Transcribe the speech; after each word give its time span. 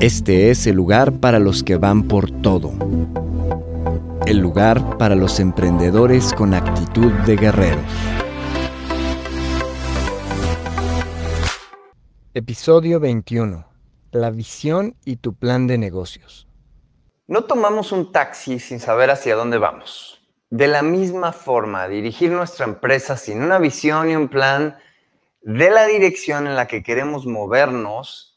Este 0.00 0.50
es 0.50 0.68
el 0.68 0.76
lugar 0.76 1.14
para 1.14 1.40
los 1.40 1.64
que 1.64 1.74
van 1.74 2.06
por 2.06 2.30
todo. 2.30 2.70
El 4.26 4.38
lugar 4.38 4.96
para 4.96 5.16
los 5.16 5.40
emprendedores 5.40 6.32
con 6.34 6.54
actitud 6.54 7.10
de 7.26 7.34
guerreros. 7.34 7.82
Episodio 12.32 13.00
21. 13.00 13.66
La 14.12 14.30
visión 14.30 14.94
y 15.04 15.16
tu 15.16 15.34
plan 15.34 15.66
de 15.66 15.78
negocios. 15.78 16.46
No 17.26 17.42
tomamos 17.42 17.90
un 17.90 18.12
taxi 18.12 18.60
sin 18.60 18.78
saber 18.78 19.10
hacia 19.10 19.34
dónde 19.34 19.58
vamos. 19.58 20.22
De 20.48 20.68
la 20.68 20.82
misma 20.82 21.32
forma, 21.32 21.88
dirigir 21.88 22.30
nuestra 22.30 22.66
empresa 22.66 23.16
sin 23.16 23.42
una 23.42 23.58
visión 23.58 24.08
y 24.08 24.14
un 24.14 24.28
plan 24.28 24.76
de 25.42 25.70
la 25.70 25.86
dirección 25.86 26.46
en 26.46 26.54
la 26.54 26.68
que 26.68 26.84
queremos 26.84 27.26
movernos 27.26 28.27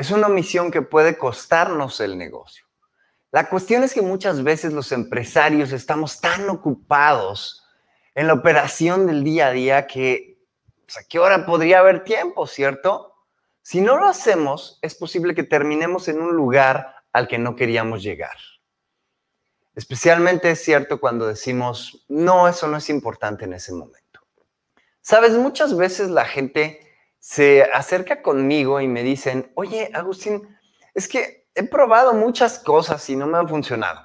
es 0.00 0.10
una 0.10 0.30
misión 0.30 0.70
que 0.70 0.80
puede 0.80 1.18
costarnos 1.18 2.00
el 2.00 2.16
negocio. 2.16 2.64
La 3.32 3.50
cuestión 3.50 3.82
es 3.82 3.92
que 3.92 4.00
muchas 4.00 4.42
veces 4.42 4.72
los 4.72 4.92
empresarios 4.92 5.72
estamos 5.72 6.22
tan 6.22 6.48
ocupados 6.48 7.66
en 8.14 8.26
la 8.26 8.32
operación 8.32 9.06
del 9.06 9.22
día 9.22 9.48
a 9.48 9.50
día 9.50 9.86
que 9.86 10.38
pues, 10.86 10.96
a 10.96 11.06
qué 11.06 11.18
hora 11.18 11.44
podría 11.44 11.80
haber 11.80 12.02
tiempo, 12.02 12.46
¿cierto? 12.46 13.14
Si 13.60 13.82
no 13.82 13.98
lo 13.98 14.06
hacemos, 14.06 14.78
es 14.80 14.94
posible 14.94 15.34
que 15.34 15.42
terminemos 15.42 16.08
en 16.08 16.22
un 16.22 16.34
lugar 16.34 16.94
al 17.12 17.28
que 17.28 17.36
no 17.36 17.54
queríamos 17.54 18.02
llegar. 18.02 18.38
Especialmente 19.74 20.50
es 20.50 20.64
cierto 20.64 20.98
cuando 20.98 21.26
decimos, 21.26 22.06
no, 22.08 22.48
eso 22.48 22.68
no 22.68 22.78
es 22.78 22.88
importante 22.88 23.44
en 23.44 23.52
ese 23.52 23.74
momento. 23.74 24.20
Sabes, 25.02 25.32
muchas 25.32 25.76
veces 25.76 26.08
la 26.08 26.24
gente 26.24 26.89
se 27.20 27.62
acerca 27.62 28.22
conmigo 28.22 28.80
y 28.80 28.88
me 28.88 29.02
dicen, 29.02 29.52
oye, 29.54 29.90
Agustín, 29.94 30.58
es 30.94 31.06
que 31.06 31.46
he 31.54 31.62
probado 31.62 32.14
muchas 32.14 32.58
cosas 32.58 33.08
y 33.10 33.14
no 33.14 33.26
me 33.26 33.38
han 33.38 33.48
funcionado. 33.48 34.00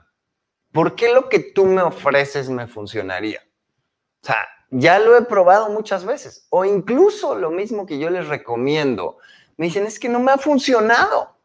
¿Por 0.71 0.95
qué 0.95 1.13
lo 1.13 1.30
que 1.30 1.39
tú 1.39 1.66
me 1.66 1.81
ofreces 1.81 2.49
me 2.49 2.67
funcionaría? 2.67 3.41
O 4.21 4.25
sea, 4.25 4.45
ya 4.69 4.99
lo 4.99 5.17
he 5.17 5.21
probado 5.21 5.69
muchas 5.69 6.03
veces. 6.03 6.47
O 6.49 6.66
incluso 6.66 7.36
lo 7.36 7.49
mismo 7.49 7.86
que 7.86 7.97
yo 7.97 8.09
les 8.09 8.27
recomiendo. 8.27 9.17
Me 9.55 9.67
dicen, 9.67 9.86
es 9.86 9.97
que 9.97 10.09
no 10.09 10.20
me 10.20 10.33
ha 10.33 10.37
funcionado. 10.37 11.37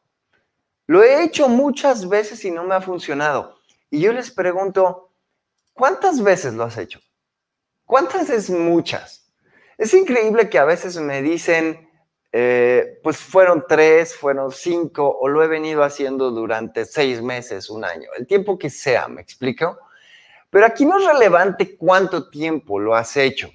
Lo 0.88 1.04
he 1.04 1.22
hecho 1.22 1.48
muchas 1.48 2.08
veces 2.08 2.44
y 2.44 2.50
no 2.50 2.64
me 2.64 2.74
ha 2.74 2.80
funcionado. 2.80 3.60
Y 3.90 4.00
yo 4.00 4.12
les 4.12 4.32
pregunto, 4.32 5.12
¿cuántas 5.72 6.20
veces 6.20 6.54
lo 6.54 6.64
has 6.64 6.76
hecho? 6.76 7.00
¿Cuántas 7.84 8.28
es 8.30 8.50
muchas? 8.50 9.19
Es 9.80 9.94
increíble 9.94 10.50
que 10.50 10.58
a 10.58 10.66
veces 10.66 10.98
me 10.98 11.22
dicen, 11.22 11.88
eh, 12.32 13.00
pues 13.02 13.16
fueron 13.16 13.64
tres, 13.66 14.14
fueron 14.14 14.52
cinco, 14.52 15.16
o 15.18 15.26
lo 15.26 15.42
he 15.42 15.48
venido 15.48 15.82
haciendo 15.82 16.30
durante 16.32 16.84
seis 16.84 17.22
meses, 17.22 17.70
un 17.70 17.86
año, 17.86 18.10
el 18.18 18.26
tiempo 18.26 18.58
que 18.58 18.68
sea, 18.68 19.08
¿me 19.08 19.22
explico? 19.22 19.78
Pero 20.50 20.66
aquí 20.66 20.84
no 20.84 20.98
es 20.98 21.06
relevante 21.06 21.78
cuánto 21.78 22.28
tiempo 22.28 22.78
lo 22.78 22.94
has 22.94 23.16
hecho. 23.16 23.50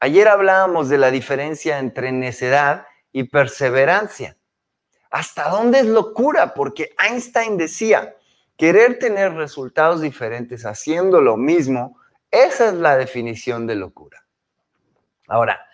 Ayer 0.00 0.28
hablábamos 0.28 0.90
de 0.90 0.98
la 0.98 1.10
diferencia 1.10 1.78
entre 1.78 2.12
necedad 2.12 2.84
y 3.10 3.24
perseverancia. 3.24 4.36
¿Hasta 5.10 5.48
dónde 5.48 5.78
es 5.78 5.86
locura? 5.86 6.52
Porque 6.52 6.94
Einstein 7.02 7.56
decía, 7.56 8.14
querer 8.58 8.98
tener 8.98 9.32
resultados 9.32 10.02
diferentes 10.02 10.66
haciendo 10.66 11.22
lo 11.22 11.38
mismo, 11.38 11.96
esa 12.30 12.68
es 12.68 12.74
la 12.74 12.98
definición 12.98 13.66
de 13.66 13.76
locura. 13.76 14.26
Ahora, 15.26 15.64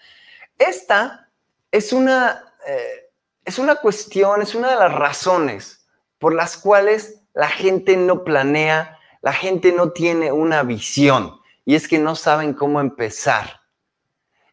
esta 0.58 1.30
es 1.70 1.92
una, 1.92 2.54
eh, 2.66 3.10
es 3.44 3.58
una 3.58 3.76
cuestión, 3.76 4.42
es 4.42 4.54
una 4.54 4.70
de 4.70 4.76
las 4.76 4.92
razones 4.92 5.86
por 6.18 6.34
las 6.34 6.56
cuales 6.56 7.22
la 7.34 7.48
gente 7.48 7.96
no 7.96 8.24
planea, 8.24 8.98
la 9.20 9.32
gente 9.32 9.72
no 9.72 9.92
tiene 9.92 10.32
una 10.32 10.62
visión 10.62 11.40
y 11.64 11.74
es 11.74 11.88
que 11.88 11.98
no 11.98 12.14
saben 12.16 12.54
cómo 12.54 12.80
empezar. 12.80 13.60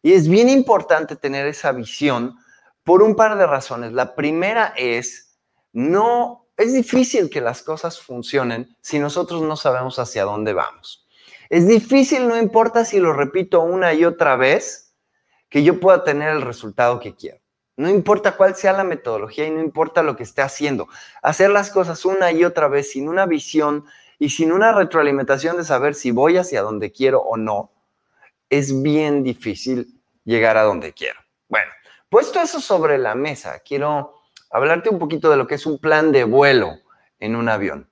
Y 0.02 0.12
es 0.12 0.28
bien 0.28 0.50
importante 0.50 1.16
tener 1.16 1.46
esa 1.46 1.72
visión 1.72 2.36
por 2.82 3.02
un 3.02 3.16
par 3.16 3.38
de 3.38 3.46
razones. 3.46 3.92
La 3.92 4.14
primera 4.14 4.74
es, 4.76 5.38
no, 5.72 6.46
es 6.58 6.74
difícil 6.74 7.30
que 7.30 7.40
las 7.40 7.62
cosas 7.62 7.98
funcionen 7.98 8.76
si 8.82 8.98
nosotros 8.98 9.40
no 9.42 9.56
sabemos 9.56 9.98
hacia 9.98 10.24
dónde 10.24 10.52
vamos. 10.52 11.06
Es 11.48 11.66
difícil, 11.66 12.28
no 12.28 12.36
importa 12.36 12.84
si 12.84 12.98
lo 12.98 13.12
repito 13.12 13.60
una 13.60 13.94
y 13.94 14.04
otra 14.04 14.36
vez, 14.36 14.83
que 15.54 15.62
yo 15.62 15.78
pueda 15.78 16.02
tener 16.02 16.30
el 16.30 16.42
resultado 16.42 16.98
que 16.98 17.14
quiero. 17.14 17.38
No 17.76 17.88
importa 17.88 18.36
cuál 18.36 18.56
sea 18.56 18.72
la 18.72 18.82
metodología 18.82 19.46
y 19.46 19.52
no 19.52 19.60
importa 19.60 20.02
lo 20.02 20.16
que 20.16 20.24
esté 20.24 20.42
haciendo. 20.42 20.88
Hacer 21.22 21.50
las 21.50 21.70
cosas 21.70 22.04
una 22.04 22.32
y 22.32 22.42
otra 22.42 22.66
vez 22.66 22.90
sin 22.90 23.08
una 23.08 23.24
visión 23.24 23.84
y 24.18 24.30
sin 24.30 24.50
una 24.50 24.72
retroalimentación 24.72 25.56
de 25.56 25.62
saber 25.62 25.94
si 25.94 26.10
voy 26.10 26.38
hacia 26.38 26.60
donde 26.60 26.90
quiero 26.90 27.20
o 27.20 27.36
no, 27.36 27.70
es 28.50 28.82
bien 28.82 29.22
difícil 29.22 30.02
llegar 30.24 30.56
a 30.56 30.64
donde 30.64 30.92
quiero. 30.92 31.20
Bueno, 31.48 31.70
puesto 32.08 32.40
eso 32.40 32.60
sobre 32.60 32.98
la 32.98 33.14
mesa, 33.14 33.60
quiero 33.60 34.16
hablarte 34.50 34.88
un 34.88 34.98
poquito 34.98 35.30
de 35.30 35.36
lo 35.36 35.46
que 35.46 35.54
es 35.54 35.66
un 35.66 35.78
plan 35.78 36.10
de 36.10 36.24
vuelo 36.24 36.80
en 37.20 37.36
un 37.36 37.48
avión. 37.48 37.88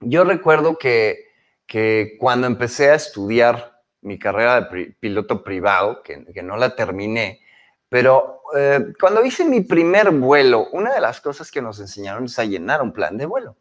Yo 0.00 0.24
recuerdo 0.24 0.78
que, 0.78 1.26
que 1.66 2.16
cuando 2.18 2.46
empecé 2.46 2.88
a 2.88 2.94
estudiar 2.94 3.71
mi 4.02 4.18
carrera 4.18 4.60
de 4.60 4.94
piloto 4.98 5.42
privado, 5.42 6.02
que, 6.02 6.42
no 6.42 6.56
la 6.56 6.74
terminé, 6.76 7.40
pero 7.88 8.42
eh, 8.56 8.92
cuando 9.00 9.24
hice 9.24 9.44
mi 9.44 9.60
primer 9.60 10.10
vuelo, 10.10 10.68
una 10.72 10.92
de 10.92 11.00
las 11.00 11.20
cosas 11.20 11.50
que 11.50 11.62
nos 11.62 11.80
enseñaron 11.80 12.24
es 12.24 12.38
a 12.38 12.44
llenar 12.44 12.82
un 12.82 12.92
plan 12.92 13.16
de 13.16 13.26
vuelo. 13.26 13.56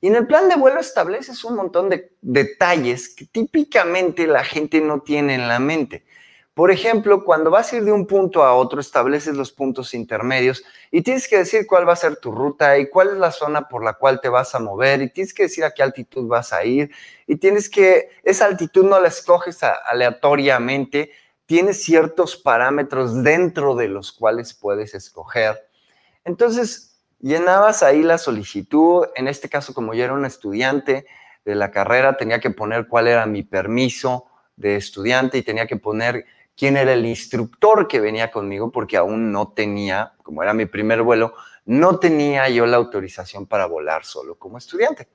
Y 0.00 0.08
en 0.08 0.16
el 0.16 0.26
plan 0.26 0.48
de 0.48 0.56
vuelo 0.56 0.80
estableces 0.80 1.44
un 1.44 1.54
montón 1.54 1.88
de 1.88 2.12
detalles 2.20 3.14
que 3.14 3.24
típicamente 3.24 4.26
la 4.26 4.42
gente 4.42 4.80
no 4.80 5.00
tiene 5.00 5.36
en 5.36 5.46
la 5.46 5.60
mente. 5.60 6.04
Por 6.54 6.70
ejemplo, 6.70 7.24
cuando 7.24 7.50
vas 7.50 7.72
a 7.72 7.76
ir 7.76 7.84
de 7.84 7.92
un 7.92 8.06
punto 8.06 8.44
a 8.44 8.54
otro, 8.54 8.78
estableces 8.78 9.34
los 9.34 9.52
puntos 9.52 9.94
intermedios 9.94 10.62
y 10.90 11.00
tienes 11.00 11.26
que 11.26 11.38
decir 11.38 11.66
cuál 11.66 11.88
va 11.88 11.94
a 11.94 11.96
ser 11.96 12.16
tu 12.16 12.30
ruta 12.30 12.76
y 12.78 12.90
cuál 12.90 13.08
es 13.08 13.16
la 13.16 13.30
zona 13.30 13.68
por 13.68 13.82
la 13.82 13.94
cual 13.94 14.20
te 14.20 14.28
vas 14.28 14.54
a 14.54 14.58
mover 14.58 15.00
y 15.00 15.08
tienes 15.08 15.32
que 15.32 15.44
decir 15.44 15.64
a 15.64 15.70
qué 15.70 15.82
altitud 15.82 16.26
vas 16.26 16.52
a 16.52 16.62
ir 16.62 16.90
y 17.26 17.36
tienes 17.36 17.70
que, 17.70 18.10
esa 18.22 18.44
altitud 18.44 18.84
no 18.84 19.00
la 19.00 19.08
escoges 19.08 19.60
aleatoriamente, 19.62 21.12
tienes 21.46 21.82
ciertos 21.82 22.36
parámetros 22.36 23.22
dentro 23.22 23.74
de 23.74 23.88
los 23.88 24.12
cuales 24.12 24.52
puedes 24.52 24.94
escoger. 24.94 25.70
Entonces, 26.22 27.02
llenabas 27.18 27.82
ahí 27.82 28.02
la 28.02 28.18
solicitud, 28.18 29.06
en 29.14 29.26
este 29.26 29.48
caso 29.48 29.72
como 29.72 29.94
yo 29.94 30.04
era 30.04 30.12
un 30.12 30.26
estudiante 30.26 31.06
de 31.46 31.54
la 31.54 31.70
carrera, 31.70 32.18
tenía 32.18 32.40
que 32.40 32.50
poner 32.50 32.88
cuál 32.88 33.08
era 33.08 33.24
mi 33.24 33.42
permiso 33.42 34.26
de 34.56 34.76
estudiante 34.76 35.38
y 35.38 35.42
tenía 35.42 35.66
que 35.66 35.76
poner 35.76 36.26
quién 36.56 36.76
era 36.76 36.92
el 36.92 37.06
instructor 37.06 37.88
que 37.88 38.00
venía 38.00 38.30
conmigo, 38.30 38.70
porque 38.70 38.96
aún 38.96 39.32
no 39.32 39.52
tenía, 39.52 40.14
como 40.22 40.42
era 40.42 40.54
mi 40.54 40.66
primer 40.66 41.02
vuelo, 41.02 41.34
no 41.64 41.98
tenía 41.98 42.48
yo 42.48 42.66
la 42.66 42.76
autorización 42.76 43.46
para 43.46 43.66
volar 43.66 44.04
solo 44.04 44.36
como 44.36 44.58
estudiante. 44.58 45.08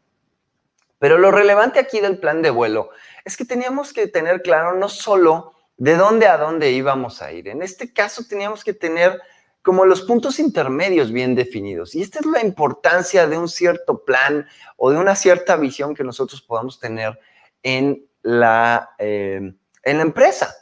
Pero 0.99 1.17
lo 1.17 1.31
relevante 1.31 1.79
aquí 1.79 1.99
del 1.99 2.19
plan 2.19 2.41
de 2.41 2.49
vuelo 2.49 2.89
es 3.23 3.37
que 3.37 3.45
teníamos 3.45 3.93
que 3.93 4.07
tener 4.07 4.41
claro 4.41 4.77
no 4.77 4.89
solo 4.89 5.53
de 5.77 5.95
dónde 5.95 6.27
a 6.27 6.37
dónde 6.37 6.71
íbamos 6.71 7.21
a 7.21 7.31
ir, 7.31 7.47
en 7.49 7.61
este 7.61 7.93
caso 7.93 8.23
teníamos 8.27 8.63
que 8.63 8.73
tener 8.73 9.21
como 9.61 9.85
los 9.85 10.01
puntos 10.03 10.39
intermedios 10.39 11.11
bien 11.11 11.35
definidos. 11.35 11.93
Y 11.93 12.01
esta 12.01 12.19
es 12.19 12.25
la 12.25 12.41
importancia 12.41 13.27
de 13.27 13.37
un 13.37 13.49
cierto 13.49 14.05
plan 14.05 14.47
o 14.77 14.91
de 14.91 14.97
una 14.97 15.13
cierta 15.13 15.57
visión 15.57 15.93
que 15.93 16.05
nosotros 16.05 16.41
podamos 16.41 16.79
tener 16.79 17.19
en 17.63 18.07
la, 18.21 18.91
eh, 18.97 19.53
en 19.83 19.97
la 19.97 20.03
empresa. 20.03 20.55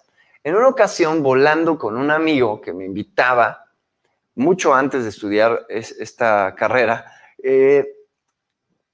En 0.46 0.56
una 0.56 0.68
ocasión, 0.68 1.24
volando 1.24 1.76
con 1.76 1.98
un 1.98 2.12
amigo 2.12 2.62
que 2.62 2.72
me 2.72 2.86
invitaba, 2.86 3.66
mucho 4.36 4.76
antes 4.76 5.02
de 5.02 5.10
estudiar 5.10 5.66
esta 5.70 6.54
carrera, 6.56 7.04
eh, 7.42 7.84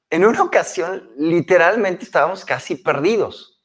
en 0.09 0.23
una 0.23 0.43
ocasión 0.43 1.11
literalmente 1.17 2.05
estábamos 2.05 2.45
casi 2.45 2.75
perdidos 2.75 3.61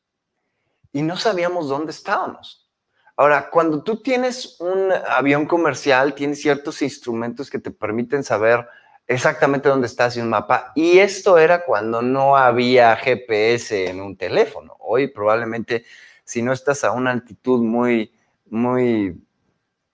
y 0.90 1.02
no 1.02 1.16
sabíamos 1.16 1.68
dónde 1.68 1.92
estábamos. 1.92 2.68
Ahora, 3.16 3.50
cuando 3.50 3.84
tú 3.84 4.02
tienes 4.02 4.60
un 4.60 4.92
avión 5.08 5.46
comercial, 5.46 6.12
tienes 6.12 6.42
ciertos 6.42 6.82
instrumentos 6.82 7.48
que 7.48 7.60
te 7.60 7.70
permiten 7.70 8.24
saber 8.24 8.66
exactamente 9.06 9.68
dónde 9.68 9.86
estás 9.86 10.16
en 10.16 10.24
un 10.24 10.30
mapa. 10.30 10.72
Y 10.74 10.98
esto 10.98 11.38
era 11.38 11.64
cuando 11.64 12.02
no 12.02 12.36
había 12.36 12.96
GPS 12.96 13.86
en 13.90 14.00
un 14.00 14.16
teléfono. 14.16 14.74
Hoy 14.80 15.06
probablemente 15.06 15.84
si 16.26 16.43
no 16.43 16.52
estás 16.52 16.84
a 16.84 16.93
una 16.93 17.12
altitud 17.12 17.62
muy, 17.62 18.12
muy 18.50 19.19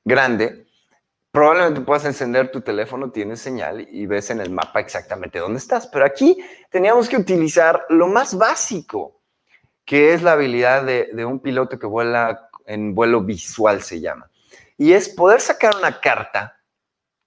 grande, 0.04 0.66
probablemente 1.30 1.82
puedas 1.82 2.04
encender 2.06 2.50
tu 2.50 2.62
teléfono, 2.62 3.12
tienes 3.12 3.40
señal 3.40 3.86
y 3.90 4.06
ves 4.06 4.30
en 4.30 4.40
el 4.40 4.50
mapa 4.50 4.80
exactamente 4.80 5.38
dónde 5.38 5.58
estás. 5.58 5.86
Pero 5.86 6.04
aquí 6.04 6.42
teníamos 6.70 7.08
que 7.08 7.18
utilizar 7.18 7.84
lo 7.90 8.08
más 8.08 8.36
básico, 8.36 9.20
que 9.84 10.14
es 10.14 10.22
la 10.22 10.32
habilidad 10.32 10.84
de, 10.84 11.10
de 11.12 11.24
un 11.24 11.38
piloto 11.38 11.78
que 11.78 11.86
vuela 11.86 12.48
en 12.66 12.94
vuelo 12.94 13.20
visual, 13.20 13.82
se 13.82 14.00
llama. 14.00 14.30
Y 14.78 14.94
es 14.94 15.08
poder 15.10 15.40
sacar 15.40 15.76
una 15.76 16.00
carta 16.00 16.58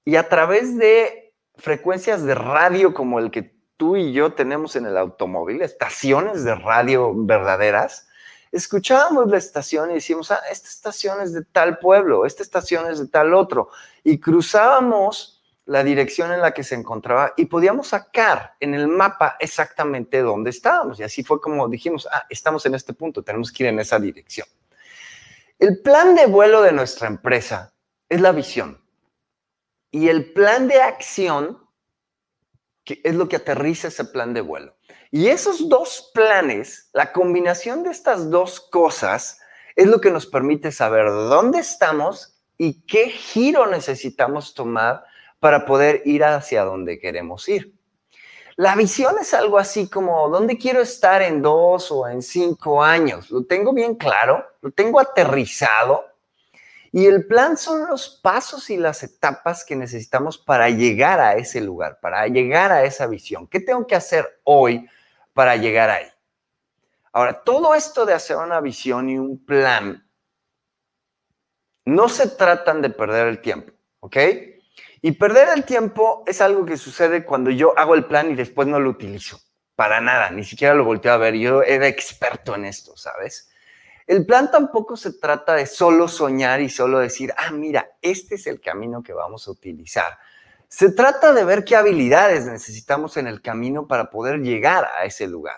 y 0.03 0.15
a 0.15 0.27
través 0.27 0.77
de 0.77 1.33
frecuencias 1.55 2.23
de 2.23 2.35
radio 2.35 2.93
como 2.93 3.19
el 3.19 3.29
que 3.31 3.55
tú 3.77 3.97
y 3.97 4.13
yo 4.13 4.33
tenemos 4.33 4.75
en 4.75 4.87
el 4.87 4.97
automóvil, 4.97 5.61
estaciones 5.61 6.43
de 6.43 6.55
radio 6.55 7.13
verdaderas, 7.15 8.07
escuchábamos 8.55 9.29
la 9.29 9.37
estación 9.37 9.91
y 9.91 9.95
decíamos, 9.95 10.31
ah, 10.31 10.41
esta 10.49 10.69
estación 10.69 11.21
es 11.21 11.33
de 11.33 11.43
tal 11.43 11.77
pueblo, 11.77 12.25
esta 12.25 12.41
estación 12.41 12.89
es 12.89 12.99
de 12.99 13.07
tal 13.07 13.33
otro, 13.33 13.69
y 14.03 14.19
cruzábamos 14.19 15.43
la 15.65 15.83
dirección 15.83 16.31
en 16.31 16.41
la 16.41 16.51
que 16.51 16.63
se 16.63 16.75
encontraba 16.75 17.33
y 17.37 17.45
podíamos 17.45 17.87
sacar 17.87 18.55
en 18.59 18.75
el 18.75 18.87
mapa 18.87 19.35
exactamente 19.39 20.21
dónde 20.21 20.51
estábamos. 20.51 20.99
Y 20.99 21.03
así 21.03 21.23
fue 21.23 21.41
como 21.41 21.67
dijimos, 21.67 22.07
ah, 22.11 22.25
estamos 22.29 22.65
en 22.65 22.75
este 22.75 22.93
punto, 22.93 23.23
tenemos 23.23 23.51
que 23.51 23.63
ir 23.63 23.69
en 23.69 23.79
esa 23.79 23.99
dirección. 23.99 24.47
El 25.57 25.81
plan 25.81 26.15
de 26.15 26.27
vuelo 26.27 26.61
de 26.61 26.71
nuestra 26.71 27.07
empresa 27.07 27.73
es 28.07 28.21
la 28.21 28.31
visión. 28.31 28.79
Y 29.89 30.09
el 30.09 30.33
plan 30.33 30.67
de 30.67 30.81
acción 30.81 31.65
que 32.85 33.01
es 33.03 33.15
lo 33.15 33.27
que 33.27 33.35
aterriza 33.35 33.89
ese 33.89 34.05
plan 34.05 34.33
de 34.33 34.41
vuelo. 34.41 34.75
Y 35.11 35.27
esos 35.27 35.69
dos 35.69 36.11
planes, 36.13 36.89
la 36.93 37.11
combinación 37.11 37.83
de 37.83 37.91
estas 37.91 38.29
dos 38.29 38.59
cosas, 38.59 39.39
es 39.75 39.87
lo 39.87 39.99
que 39.99 40.11
nos 40.11 40.25
permite 40.25 40.71
saber 40.71 41.07
dónde 41.07 41.59
estamos 41.59 42.35
y 42.57 42.85
qué 42.85 43.09
giro 43.09 43.67
necesitamos 43.67 44.53
tomar 44.53 45.03
para 45.39 45.65
poder 45.65 46.01
ir 46.05 46.23
hacia 46.23 46.63
donde 46.63 46.99
queremos 46.99 47.47
ir. 47.49 47.73
La 48.57 48.75
visión 48.75 49.15
es 49.19 49.33
algo 49.33 49.57
así 49.57 49.89
como, 49.89 50.29
¿dónde 50.29 50.57
quiero 50.57 50.81
estar 50.81 51.21
en 51.21 51.41
dos 51.41 51.91
o 51.91 52.07
en 52.07 52.21
cinco 52.21 52.81
años? 52.81 53.29
Lo 53.29 53.43
tengo 53.43 53.73
bien 53.73 53.95
claro, 53.95 54.45
lo 54.61 54.71
tengo 54.71 55.01
aterrizado. 55.01 56.05
Y 56.95 57.07
el 57.07 57.27
plan 57.27 57.57
son 57.57 57.89
los 57.89 58.21
pasos 58.23 58.69
y 58.69 58.77
las 58.77 59.03
etapas 59.03 59.65
que 59.65 59.75
necesitamos 59.75 60.37
para 60.37 60.69
llegar 60.69 61.19
a 61.19 61.35
ese 61.35 61.59
lugar, 61.59 61.99
para 61.99 62.25
llegar 62.27 62.71
a 62.71 62.85
esa 62.85 63.05
visión. 63.05 63.47
¿Qué 63.47 63.59
tengo 63.59 63.85
que 63.85 63.95
hacer 63.95 64.39
hoy 64.45 64.87
para 65.35 65.57
llegar 65.57 65.89
ahí. 65.89 66.07
Ahora, 67.11 67.43
todo 67.43 67.75
esto 67.75 68.05
de 68.05 68.13
hacer 68.13 68.37
una 68.37 68.61
visión 68.61 69.09
y 69.09 69.17
un 69.17 69.45
plan 69.45 70.09
no 71.83 72.07
se 72.07 72.29
tratan 72.29 72.81
de 72.81 72.89
perder 72.89 73.27
el 73.27 73.41
tiempo, 73.41 73.73
¿ok? 73.99 74.17
Y 75.01 75.11
perder 75.11 75.49
el 75.53 75.65
tiempo 75.65 76.23
es 76.25 76.39
algo 76.39 76.65
que 76.65 76.77
sucede 76.77 77.25
cuando 77.25 77.51
yo 77.51 77.77
hago 77.77 77.93
el 77.93 78.05
plan 78.05 78.31
y 78.31 78.35
después 78.35 78.67
no 78.67 78.79
lo 78.79 78.89
utilizo. 78.89 79.39
Para 79.75 79.99
nada, 79.99 80.29
ni 80.29 80.45
siquiera 80.45 80.73
lo 80.73 80.85
volteo 80.85 81.11
a 81.11 81.17
ver. 81.17 81.35
Yo 81.35 81.61
era 81.61 81.87
experto 81.87 82.55
en 82.55 82.63
esto, 82.63 82.95
¿sabes? 82.95 83.49
El 84.07 84.25
plan 84.25 84.51
tampoco 84.51 84.95
se 84.95 85.13
trata 85.13 85.55
de 85.55 85.65
solo 85.65 86.07
soñar 86.07 86.61
y 86.61 86.69
solo 86.69 86.99
decir, 86.99 87.33
ah, 87.37 87.51
mira, 87.51 87.89
este 88.01 88.35
es 88.35 88.45
el 88.45 88.61
camino 88.61 89.01
que 89.01 89.13
vamos 89.13 89.47
a 89.47 89.51
utilizar. 89.51 90.17
Se 90.67 90.91
trata 90.91 91.33
de 91.33 91.43
ver 91.43 91.63
qué 91.63 91.75
habilidades 91.75 92.45
necesitamos 92.45 93.17
en 93.17 93.25
el 93.25 93.41
camino 93.41 93.87
para 93.87 94.11
poder 94.11 94.41
llegar 94.41 94.87
a 94.99 95.05
ese 95.05 95.27
lugar. 95.27 95.57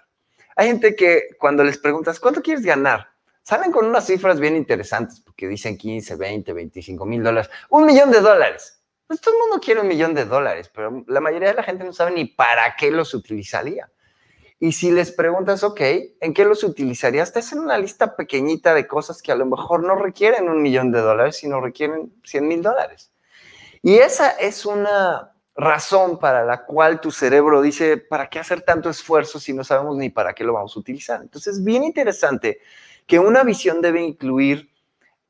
Hay 0.55 0.67
gente 0.67 0.95
que 0.95 1.29
cuando 1.37 1.63
les 1.63 1.77
preguntas, 1.77 2.19
¿cuánto 2.19 2.41
quieres 2.41 2.63
ganar? 2.63 3.09
Salen 3.43 3.71
con 3.71 3.85
unas 3.85 4.05
cifras 4.05 4.39
bien 4.39 4.55
interesantes 4.55 5.19
porque 5.19 5.47
dicen 5.47 5.77
15, 5.77 6.15
20, 6.15 6.53
25 6.53 7.05
mil 7.05 7.23
dólares, 7.23 7.49
un 7.69 7.85
millón 7.85 8.11
de 8.11 8.21
dólares. 8.21 8.81
Pues 9.07 9.21
todo 9.21 9.35
el 9.35 9.41
mundo 9.41 9.61
quiere 9.63 9.81
un 9.81 9.87
millón 9.87 10.13
de 10.13 10.25
dólares, 10.25 10.69
pero 10.73 11.03
la 11.07 11.21
mayoría 11.21 11.49
de 11.49 11.55
la 11.55 11.63
gente 11.63 11.83
no 11.83 11.93
sabe 11.93 12.11
ni 12.11 12.25
para 12.25 12.75
qué 12.75 12.91
los 12.91 13.13
utilizaría. 13.13 13.89
Y 14.59 14.71
si 14.71 14.91
les 14.91 15.11
preguntas, 15.11 15.63
ok, 15.63 15.81
¿en 16.19 16.33
qué 16.33 16.43
los 16.43 16.63
utilizarías? 16.63 17.31
Te 17.31 17.39
hacen 17.39 17.59
una 17.59 17.77
lista 17.77 18.15
pequeñita 18.15 18.73
de 18.73 18.87
cosas 18.87 19.21
que 19.21 19.31
a 19.31 19.35
lo 19.35 19.45
mejor 19.45 19.83
no 19.83 19.95
requieren 19.95 20.49
un 20.49 20.63
millón 20.63 20.91
de 20.91 20.99
dólares, 20.99 21.37
sino 21.37 21.61
requieren 21.61 22.11
100 22.23 22.47
mil 22.47 22.61
dólares. 22.63 23.11
Y 23.83 23.97
esa 23.97 24.31
es 24.31 24.65
una 24.65 25.33
razón 25.55 26.17
para 26.19 26.43
la 26.43 26.65
cual 26.65 26.99
tu 26.99 27.11
cerebro 27.11 27.61
dice, 27.61 27.97
¿para 27.97 28.29
qué 28.29 28.39
hacer 28.39 28.61
tanto 28.61 28.89
esfuerzo 28.89 29.39
si 29.39 29.53
no 29.53 29.63
sabemos 29.63 29.95
ni 29.97 30.09
para 30.09 30.33
qué 30.33 30.43
lo 30.43 30.53
vamos 30.53 30.75
a 30.75 30.79
utilizar? 30.79 31.21
Entonces, 31.21 31.57
es 31.57 31.63
bien 31.63 31.83
interesante 31.83 32.59
que 33.05 33.19
una 33.19 33.43
visión 33.43 33.79
debe 33.81 34.01
incluir 34.01 34.71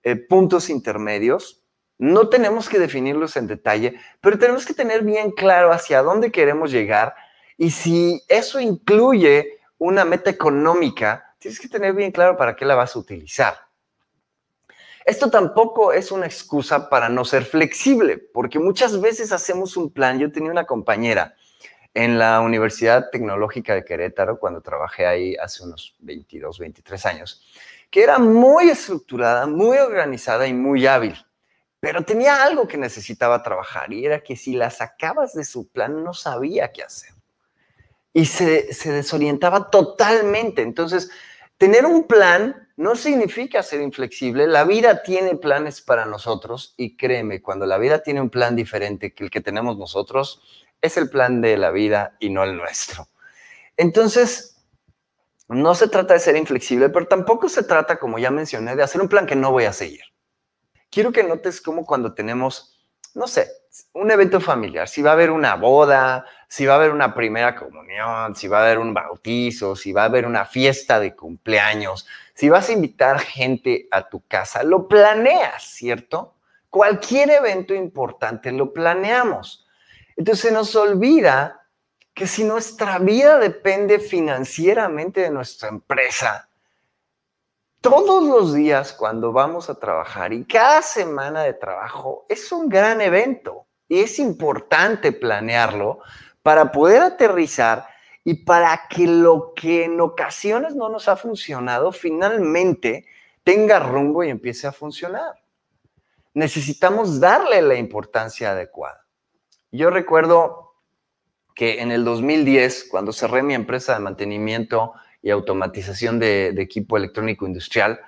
eh, 0.03 0.15
puntos 0.15 0.69
intermedios. 0.69 1.63
No 1.97 2.29
tenemos 2.29 2.69
que 2.69 2.79
definirlos 2.79 3.35
en 3.35 3.47
detalle, 3.47 3.99
pero 4.21 4.39
tenemos 4.39 4.65
que 4.65 4.73
tener 4.73 5.03
bien 5.03 5.31
claro 5.31 5.73
hacia 5.73 6.01
dónde 6.01 6.31
queremos 6.31 6.71
llegar 6.71 7.13
y 7.57 7.71
si 7.71 8.21
eso 8.27 8.59
incluye 8.59 9.59
una 9.79 10.05
meta 10.05 10.29
económica, 10.29 11.35
tienes 11.39 11.59
que 11.59 11.67
tener 11.67 11.93
bien 11.93 12.11
claro 12.11 12.37
para 12.37 12.55
qué 12.55 12.65
la 12.65 12.75
vas 12.75 12.95
a 12.95 12.99
utilizar. 12.99 13.55
Esto 15.05 15.29
tampoco 15.29 15.93
es 15.93 16.11
una 16.11 16.25
excusa 16.25 16.89
para 16.89 17.07
no 17.07 17.23
ser 17.23 17.45
flexible, 17.45 18.17
porque 18.17 18.59
muchas 18.59 18.99
veces 18.99 19.31
hacemos 19.31 19.77
un 19.77 19.89
plan. 19.91 20.19
Yo 20.19 20.31
tenía 20.31 20.51
una 20.51 20.65
compañera 20.65 21.35
en 21.93 22.19
la 22.19 22.41
Universidad 22.41 23.09
Tecnológica 23.09 23.73
de 23.73 23.85
Querétaro, 23.85 24.37
cuando 24.37 24.61
trabajé 24.61 25.07
ahí 25.07 25.35
hace 25.35 25.63
unos 25.63 25.95
22, 25.99 26.59
23 26.59 27.05
años, 27.05 27.41
que 27.89 28.03
era 28.03 28.19
muy 28.19 28.69
estructurada, 28.69 29.47
muy 29.47 29.77
organizada 29.77 30.45
y 30.45 30.53
muy 30.53 30.85
hábil, 30.85 31.15
pero 31.79 32.03
tenía 32.03 32.43
algo 32.43 32.67
que 32.67 32.77
necesitaba 32.77 33.41
trabajar 33.41 33.91
y 33.93 34.05
era 34.05 34.19
que 34.19 34.35
si 34.35 34.53
la 34.53 34.69
sacabas 34.69 35.33
de 35.33 35.45
su 35.45 35.69
plan 35.69 36.03
no 36.03 36.13
sabía 36.13 36.71
qué 36.71 36.83
hacer. 36.83 37.16
Y 38.17 38.25
se, 38.25 38.73
se 38.73 38.91
desorientaba 38.91 39.69
totalmente. 39.69 40.63
Entonces, 40.63 41.11
tener 41.57 41.85
un 41.85 42.07
plan 42.07 42.67
no 42.75 42.95
significa 42.95 43.61
ser 43.61 43.81
inflexible. 43.81 44.47
La 44.47 44.63
vida 44.63 45.03
tiene 45.03 45.35
planes 45.35 45.81
para 45.81 46.05
nosotros 46.05 46.73
y 46.77 46.97
créeme, 46.97 47.43
cuando 47.43 47.67
la 47.67 47.77
vida 47.77 48.01
tiene 48.01 48.21
un 48.21 48.31
plan 48.31 48.55
diferente 48.55 49.13
que 49.13 49.23
el 49.23 49.29
que 49.29 49.41
tenemos 49.41 49.77
nosotros, 49.77 50.41
es 50.81 50.97
el 50.97 51.09
plan 51.09 51.41
de 51.41 51.57
la 51.57 51.69
vida 51.69 52.15
y 52.19 52.29
no 52.29 52.43
el 52.43 52.57
nuestro. 52.57 53.07
Entonces, 53.77 54.63
no 55.47 55.75
se 55.75 55.87
trata 55.87 56.13
de 56.13 56.19
ser 56.19 56.35
inflexible, 56.35 56.89
pero 56.89 57.07
tampoco 57.07 57.49
se 57.49 57.63
trata, 57.63 57.97
como 57.97 58.19
ya 58.19 58.31
mencioné, 58.31 58.75
de 58.75 58.83
hacer 58.83 59.01
un 59.01 59.09
plan 59.09 59.25
que 59.25 59.35
no 59.35 59.51
voy 59.51 59.65
a 59.65 59.73
seguir. 59.73 60.01
Quiero 60.89 61.11
que 61.11 61.23
notes 61.23 61.61
cómo 61.61 61.85
cuando 61.85 62.13
tenemos, 62.13 62.76
no 63.17 63.27
sé, 63.27 63.49
un 63.93 64.11
evento 64.11 64.39
familiar, 64.39 64.87
si 64.87 65.01
va 65.01 65.09
a 65.09 65.13
haber 65.13 65.31
una 65.31 65.55
boda, 65.55 66.23
si 66.47 66.67
va 66.67 66.73
a 66.73 66.75
haber 66.77 66.91
una 66.91 67.15
primera 67.15 67.55
comunión, 67.55 68.35
si 68.35 68.47
va 68.47 68.59
a 68.59 68.65
haber 68.65 68.77
un 68.77 68.93
bautizo, 68.93 69.75
si 69.75 69.91
va 69.91 70.03
a 70.03 70.05
haber 70.05 70.27
una 70.27 70.45
fiesta 70.45 70.99
de 70.99 71.15
cumpleaños, 71.15 72.05
si 72.35 72.47
vas 72.47 72.69
a 72.69 72.73
invitar 72.73 73.19
gente 73.19 73.87
a 73.89 74.07
tu 74.07 74.21
casa, 74.27 74.61
lo 74.61 74.87
planeas, 74.87 75.63
¿cierto? 75.63 76.35
Cualquier 76.69 77.31
evento 77.31 77.73
importante 77.73 78.51
lo 78.51 78.71
planeamos. 78.71 79.65
Entonces 80.15 80.49
se 80.49 80.51
nos 80.51 80.75
olvida 80.75 81.65
que 82.13 82.27
si 82.27 82.43
nuestra 82.43 82.99
vida 82.99 83.39
depende 83.39 83.99
financieramente 83.99 85.21
de 85.21 85.31
nuestra 85.31 85.69
empresa, 85.69 86.49
todos 87.81 88.23
los 88.23 88.53
días 88.53 88.93
cuando 88.93 89.31
vamos 89.31 89.69
a 89.69 89.79
trabajar 89.79 90.33
y 90.33 90.45
cada 90.45 90.81
semana 90.81 91.43
de 91.43 91.53
trabajo 91.53 92.25
es 92.29 92.51
un 92.51 92.69
gran 92.69 93.01
evento 93.01 93.67
y 93.87 93.99
es 93.99 94.19
importante 94.19 95.11
planearlo 95.11 95.99
para 96.41 96.71
poder 96.71 97.01
aterrizar 97.01 97.87
y 98.23 98.45
para 98.45 98.87
que 98.89 99.07
lo 99.07 99.53
que 99.55 99.85
en 99.85 100.01
ocasiones 100.01 100.75
no 100.75 100.89
nos 100.89 101.07
ha 101.07 101.15
funcionado 101.15 101.91
finalmente 101.91 103.05
tenga 103.43 103.79
rumbo 103.79 104.23
y 104.23 104.29
empiece 104.29 104.67
a 104.67 104.73
funcionar. 104.73 105.35
Necesitamos 106.33 107.19
darle 107.19 107.61
la 107.61 107.75
importancia 107.75 108.51
adecuada. 108.51 109.05
Yo 109.71 109.89
recuerdo 109.89 110.73
que 111.55 111.81
en 111.81 111.91
el 111.91 112.03
2010, 112.03 112.87
cuando 112.91 113.13
cerré 113.13 113.41
mi 113.41 113.53
empresa 113.53 113.93
de 113.93 113.99
mantenimiento 113.99 114.93
y 115.27 115.29
automatización 115.29 116.19
de, 116.19 116.55
equipo 116.57 116.95
electrónico 116.95 117.45
industrial, 117.45 117.99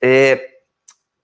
eh, 0.00 0.62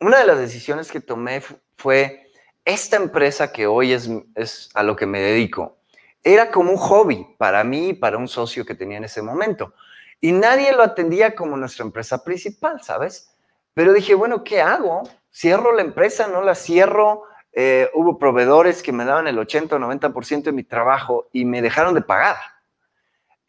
una 0.00 0.18
de 0.18 0.26
las 0.26 0.40
decisiones 0.40 0.90
que 0.90 1.00
tomé 1.00 1.40
fue 1.76 2.32
esta 2.64 2.96
empresa 2.96 3.52
que 3.52 3.68
hoy 3.68 3.92
es, 3.92 4.70
a 4.74 4.82
lo 4.82 4.96
que 4.96 5.06
me 5.06 5.20
dedico. 5.20 5.78
Era 6.24 6.50
como 6.50 6.72
un 6.72 6.76
hobby 6.76 7.28
para 7.38 7.62
mí 7.62 7.90
y 7.90 7.92
para 7.92 8.18
un 8.18 8.26
socio 8.26 8.66
que 8.66 8.74
tenía 8.74 8.98
en 8.98 9.04
ese 9.04 9.22
momento. 9.22 9.72
Y 10.20 10.32
nadie 10.32 10.72
lo 10.72 10.82
atendía 10.82 11.36
como 11.36 11.56
nuestra 11.56 11.84
empresa 11.84 12.24
principal, 12.24 12.82
¿sabes? 12.82 13.30
Pero 13.72 13.92
dije, 13.92 14.16
bueno, 14.16 14.42
¿qué 14.42 14.60
hago? 14.60 15.08
¿Cierro 15.32 15.72
la 15.72 15.82
empresa? 15.82 16.26
¿No 16.26 16.42
la 16.42 16.56
cierro? 16.56 17.22
Eh, 17.52 17.88
hubo 17.94 18.18
proveedores 18.18 18.82
que 18.82 18.90
me 18.90 19.04
daban 19.04 19.28
el 19.28 19.38
80 19.38 19.76
o 19.76 19.78
90% 19.78 20.42
de 20.42 20.52
mi 20.52 20.64
trabajo 20.64 21.28
y 21.32 21.44
me 21.44 21.62
dejaron 21.62 21.94
de 21.94 22.02
pagar. 22.02 22.36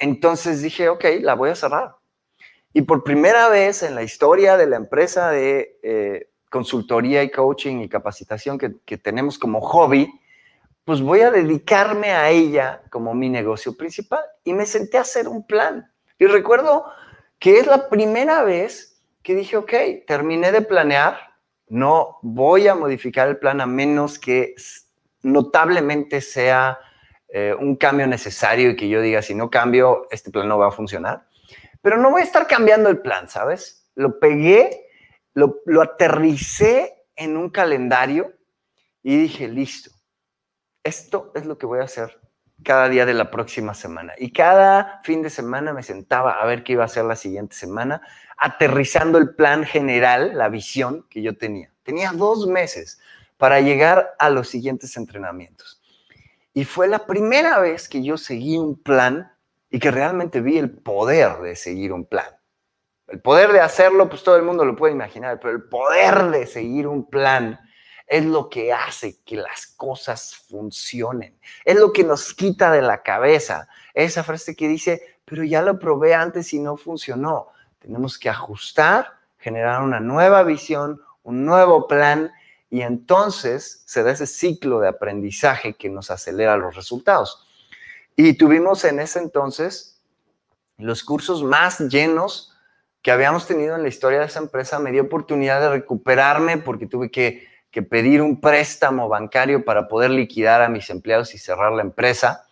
Entonces 0.02 0.64
dije, 0.64 0.90
ok, 0.90 1.06
la 1.22 1.36
voy 1.36 1.52
a 1.52 1.56
cerrar. 1.56 1.96
Y 2.74 2.82
por 2.82 3.04
primera 3.04 3.50
vez 3.50 3.84
en 3.84 3.94
la 3.94 4.02
historia 4.02 4.58
de 4.58 4.66
la 4.66 4.78
empresa 4.78 5.30
de 5.30 5.80
eh, 5.84 6.30
consultoría 6.50 7.22
y 7.22 7.30
coaching 7.30 7.82
y 7.82 7.88
capacitación 7.88 8.58
que, 8.58 8.78
que 8.84 8.98
tenemos 8.98 9.38
como 9.38 9.62
hobby, 9.62 10.12
pues 10.86 11.02
voy 11.02 11.22
a 11.22 11.30
dedicarme 11.30 12.10
a 12.14 12.32
ella 12.32 12.82
como 12.90 13.14
mi 13.14 13.30
negocio 13.30 13.78
principal. 13.78 14.24
Y 14.44 14.54
me 14.54 14.66
senté 14.66 14.98
a 14.98 15.02
hacer 15.02 15.28
un 15.28 15.46
plan. 15.46 15.92
Y 16.18 16.26
recuerdo 16.26 16.86
que 17.38 17.60
es 17.60 17.68
la 17.68 17.88
primera 17.88 18.44
vez 18.44 19.04
que 19.22 19.36
dije, 19.36 19.56
ok, 19.56 19.74
terminé 20.08 20.52
de 20.52 20.64
planear, 20.64 21.20
no 21.68 22.18
voy 22.24 22.68
a 22.68 22.74
modificar 22.74 23.28
el 23.28 23.38
plan 23.38 23.62
a 23.62 23.68
menos 23.68 24.18
que 24.18 24.56
notablemente 25.22 26.22
sea 26.22 26.80
eh, 27.34 27.56
un 27.58 27.76
cambio 27.76 28.08
necesario 28.08 28.72
y 28.72 28.76
que 28.76 28.90
yo 28.90 29.02
diga, 29.02 29.22
si 29.22 29.34
no 29.34 29.50
cambio, 29.50 30.08
este 30.12 30.32
plan 30.32 30.48
no 30.48 30.58
va 30.58 30.68
a 30.68 30.72
funcionar. 30.72 31.28
Pero 31.82 31.98
no 31.98 32.12
voy 32.12 32.22
a 32.22 32.26
estar 32.26 32.46
cambiando 32.46 32.90
el 32.90 33.00
plan, 33.00 33.30
¿sabes? 33.30 33.90
Lo 33.96 34.20
pegué, 34.20 34.88
lo, 35.34 35.62
lo 35.66 35.82
aterricé 35.82 37.06
en 37.16 37.38
un 37.38 37.50
calendario 37.50 38.34
y 39.02 39.18
dije, 39.18 39.48
listo, 39.48 39.92
esto 40.84 41.32
es 41.36 41.46
lo 41.46 41.58
que 41.58 41.66
voy 41.66 41.80
a 41.80 41.84
hacer 41.84 42.20
cada 42.64 42.90
día 42.90 43.06
de 43.06 43.14
la 43.14 43.32
próxima 43.32 43.74
semana. 43.74 44.14
Y 44.18 44.32
cada 44.32 45.02
fin 45.04 45.22
de 45.22 45.30
semana 45.30 45.74
me 45.74 45.84
sentaba 45.84 46.34
a 46.34 46.46
ver 46.46 46.64
qué 46.64 46.74
iba 46.74 46.84
a 46.84 46.86
hacer 46.86 47.06
la 47.06 47.16
siguiente 47.16 47.56
semana, 47.56 48.02
aterrizando 48.38 49.18
el 49.18 49.36
plan 49.36 49.64
general, 49.64 50.38
la 50.38 50.50
visión 50.50 51.06
que 51.10 51.22
yo 51.22 51.38
tenía. 51.38 51.72
Tenía 51.84 52.12
dos 52.12 52.48
meses 52.48 53.00
para 53.38 53.60
llegar 53.60 54.16
a 54.20 54.30
los 54.30 54.50
siguientes 54.50 54.96
entrenamientos. 54.98 55.81
Y 56.54 56.66
fue 56.66 56.88
la 56.88 57.06
primera 57.06 57.60
vez 57.60 57.88
que 57.88 58.04
yo 58.04 58.18
seguí 58.18 58.58
un 58.58 58.82
plan 58.82 59.32
y 59.70 59.80
que 59.80 59.92
realmente 59.92 60.42
vi 60.42 60.58
el 60.58 60.72
poder 60.72 61.40
de 61.40 61.56
seguir 61.56 61.94
un 61.94 62.06
plan. 62.06 62.28
El 63.08 63.22
poder 63.22 63.52
de 63.52 63.62
hacerlo, 63.62 64.10
pues 64.10 64.24
todo 64.24 64.36
el 64.36 64.44
mundo 64.44 64.66
lo 64.66 64.76
puede 64.76 64.94
imaginar, 64.94 65.40
pero 65.40 65.54
el 65.54 65.64
poder 65.64 66.30
de 66.30 66.46
seguir 66.46 66.88
un 66.88 67.10
plan 67.10 67.60
es 68.08 68.26
lo 68.26 68.50
que 68.50 68.74
hace 68.74 69.22
que 69.24 69.38
las 69.38 69.68
cosas 69.68 70.36
funcionen, 70.50 71.40
es 71.64 71.78
lo 71.78 71.94
que 71.94 72.04
nos 72.04 72.34
quita 72.34 72.72
de 72.72 72.82
la 72.82 73.02
cabeza 73.04 73.70
esa 73.94 74.24
frase 74.24 74.56
que 74.56 74.68
dice, 74.68 75.02
pero 75.26 75.44
ya 75.44 75.62
lo 75.62 75.80
probé 75.80 76.14
antes 76.14 76.54
y 76.54 76.60
no 76.60 76.78
funcionó. 76.78 77.48
Tenemos 77.80 78.18
que 78.18 78.30
ajustar, 78.30 79.14
generar 79.38 79.82
una 79.82 80.00
nueva 80.00 80.44
visión, 80.44 81.02
un 81.24 81.46
nuevo 81.46 81.88
plan 81.88 82.32
y 82.72 82.82
entonces 82.82 83.84
se 83.86 84.02
da 84.02 84.12
ese 84.12 84.26
ciclo 84.26 84.80
de 84.80 84.88
aprendizaje 84.88 85.76
que 85.76 85.90
nos 85.90 86.10
acelera 86.10 86.58
los 86.58 86.76
resultados. 86.76 87.48
Y 88.16 88.34
tuvimos 88.34 88.84
en 88.86 89.00
ese 89.00 89.20
entonces 89.20 90.02
los 90.78 91.04
cursos 91.04 91.44
más 91.44 91.80
llenos 91.80 92.56
que 93.04 93.12
habíamos 93.12 93.46
tenido 93.46 93.76
en 93.76 93.84
la 93.84 93.90
historia 93.90 94.20
de 94.20 94.26
esa 94.26 94.40
empresa. 94.40 94.80
Me 94.80 94.92
dio 94.92 95.04
oportunidad 95.04 95.62
de 95.62 95.70
recuperarme 95.70 96.58
porque 96.58 96.88
tuve 96.88 97.12
que 97.12 97.52
que 97.72 97.82
pedir 97.82 98.22
un 98.22 98.40
préstamo 98.40 99.08
bancario 99.08 99.64
para 99.64 99.88
poder 99.88 100.12
liquidar 100.12 100.62
a 100.62 100.70
mis 100.70 100.90
empleados 100.90 101.34
y 101.34 101.38
cerrar 101.38 101.72
la 101.72 101.82
empresa. 101.82 102.46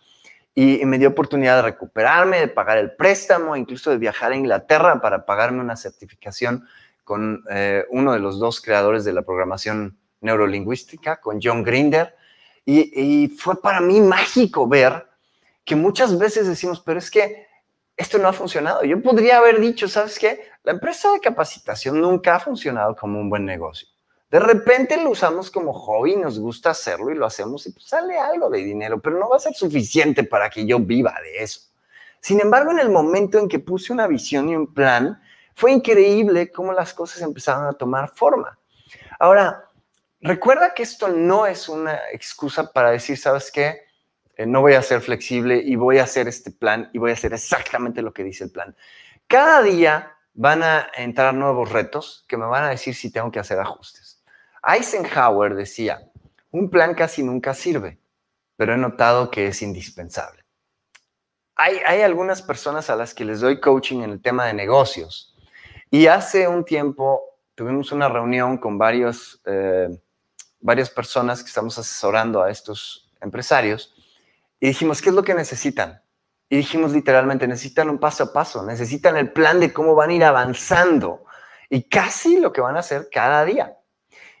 Y, 0.54 0.84
me 0.86 0.98
dio 0.98 1.10
oportunidad 1.10 1.56
de 1.56 1.62
recuperarme, 1.62 2.40
de 2.40 2.48
pagar 2.48 2.78
el 2.78 2.92
préstamo, 2.92 3.54
incluso 3.54 3.90
de 3.90 3.98
viajar 3.98 4.32
a 4.32 4.36
Inglaterra 4.36 5.00
para 5.00 5.24
pagarme 5.24 5.60
una 5.60 5.76
certificación 5.76 6.66
con 7.04 7.44
eh, 7.50 7.84
uno 7.90 8.12
de 8.12 8.18
los 8.18 8.38
dos 8.38 8.60
creadores 8.60 9.04
de 9.04 9.12
la 9.12 9.22
programación 9.22 9.96
neurolingüística, 10.20 11.20
con 11.20 11.40
John 11.42 11.62
Grinder. 11.62 12.14
Y, 12.64 13.28
fue 13.38 13.60
para 13.60 13.80
mí 13.80 14.00
mágico 14.00 14.68
ver 14.68 15.06
que 15.64 15.74
muchas 15.74 16.16
veces 16.18 16.46
decimos, 16.46 16.80
pero 16.80 16.98
es 16.98 17.10
que 17.10 17.46
esto 17.96 18.18
no 18.18 18.28
ha 18.28 18.32
funcionado. 18.32 18.84
Yo 18.84 19.02
podría 19.02 19.38
haber 19.38 19.60
dicho, 19.60 19.88
¿sabes 19.88 20.18
qué? 20.18 20.42
La 20.62 20.72
empresa 20.72 21.10
de 21.12 21.20
capacitación 21.20 22.00
nunca 22.00 22.36
ha 22.36 22.40
funcionado 22.40 22.94
como 22.94 23.18
un 23.18 23.28
buen 23.28 23.44
negocio. 23.44 23.88
De 24.30 24.38
repente 24.38 25.02
lo 25.02 25.10
usamos 25.10 25.50
como 25.50 25.72
hobby, 25.72 26.14
nos 26.14 26.38
gusta 26.38 26.70
hacerlo 26.70 27.10
y 27.10 27.16
lo 27.16 27.26
hacemos 27.26 27.66
y 27.66 27.72
pues 27.72 27.86
sale 27.86 28.16
algo 28.16 28.48
de 28.48 28.58
dinero, 28.58 29.00
pero 29.00 29.18
no 29.18 29.28
va 29.28 29.36
a 29.36 29.40
ser 29.40 29.54
suficiente 29.54 30.22
para 30.22 30.48
que 30.48 30.64
yo 30.64 30.78
viva 30.78 31.14
de 31.22 31.42
eso. 31.42 31.62
Sin 32.20 32.40
embargo, 32.40 32.70
en 32.70 32.78
el 32.78 32.90
momento 32.90 33.38
en 33.38 33.48
que 33.48 33.58
puse 33.58 33.92
una 33.92 34.06
visión 34.06 34.48
y 34.48 34.54
un 34.54 34.72
plan, 34.72 35.20
fue 35.54 35.72
increíble 35.72 36.52
cómo 36.52 36.72
las 36.72 36.94
cosas 36.94 37.22
empezaron 37.22 37.66
a 37.66 37.72
tomar 37.72 38.12
forma. 38.14 38.56
Ahora, 39.18 39.68
recuerda 40.20 40.74
que 40.74 40.82
esto 40.82 41.08
no 41.08 41.46
es 41.46 41.68
una 41.68 41.98
excusa 42.12 42.72
para 42.72 42.90
decir, 42.90 43.16
¿sabes 43.16 43.50
qué? 43.50 43.82
Eh, 44.36 44.46
no 44.46 44.60
voy 44.60 44.74
a 44.74 44.82
ser 44.82 45.00
flexible 45.00 45.60
y 45.64 45.76
voy 45.76 45.98
a 45.98 46.04
hacer 46.04 46.28
este 46.28 46.50
plan 46.50 46.90
y 46.92 46.98
voy 46.98 47.10
a 47.10 47.14
hacer 47.14 47.32
exactamente 47.34 48.02
lo 48.02 48.12
que 48.12 48.24
dice 48.24 48.44
el 48.44 48.50
plan. 48.50 48.74
Cada 49.26 49.62
día 49.62 50.16
van 50.34 50.62
a 50.62 50.88
entrar 50.96 51.34
nuevos 51.34 51.70
retos 51.70 52.24
que 52.28 52.36
me 52.36 52.46
van 52.46 52.64
a 52.64 52.70
decir 52.70 52.94
si 52.94 53.12
tengo 53.12 53.30
que 53.30 53.38
hacer 53.38 53.58
ajustes. 53.58 54.22
Eisenhower 54.66 55.54
decía, 55.54 56.10
un 56.50 56.70
plan 56.70 56.94
casi 56.94 57.22
nunca 57.22 57.54
sirve, 57.54 57.98
pero 58.56 58.74
he 58.74 58.78
notado 58.78 59.30
que 59.30 59.46
es 59.46 59.62
indispensable. 59.62 60.44
Hay, 61.56 62.00
algunas 62.00 62.40
personas 62.40 62.88
a 62.88 62.96
las 62.96 63.12
que 63.12 63.26
les 63.26 63.40
doy 63.40 63.60
coaching 63.60 64.00
en 64.00 64.10
el 64.12 64.22
tema 64.22 64.46
de 64.46 64.54
negocios 64.54 65.36
y 65.90 66.06
hace 66.06 66.48
un 66.48 66.64
tiempo 66.64 67.22
tuvimos 67.54 67.92
una 67.92 68.08
reunión 68.08 68.56
con 68.56 68.78
varios, 68.78 69.42
eh, 69.44 69.90
varias 70.60 70.90
personas 70.90 71.42
que 71.42 71.48
estamos 71.48 71.78
asesorando 71.78 72.42
a 72.42 72.50
estos 72.50 73.10
empresarios 73.20 73.94
y 74.60 74.68
dijimos, 74.68 75.00
¿qué 75.00 75.08
es 75.08 75.14
lo 75.14 75.24
que 75.24 75.34
necesitan? 75.34 76.02
Y 76.48 76.56
dijimos 76.56 76.92
literalmente, 76.92 77.46
necesitan 77.46 77.88
un 77.88 77.98
paso 77.98 78.24
a 78.24 78.32
paso, 78.32 78.64
necesitan 78.64 79.16
el 79.16 79.32
plan 79.32 79.60
de 79.60 79.72
cómo 79.72 79.94
van 79.94 80.10
a 80.10 80.14
ir 80.14 80.24
avanzando 80.24 81.24
y 81.68 81.84
casi 81.84 82.38
lo 82.38 82.52
que 82.52 82.60
van 82.60 82.76
a 82.76 82.80
hacer 82.80 83.08
cada 83.10 83.44
día. 83.44 83.78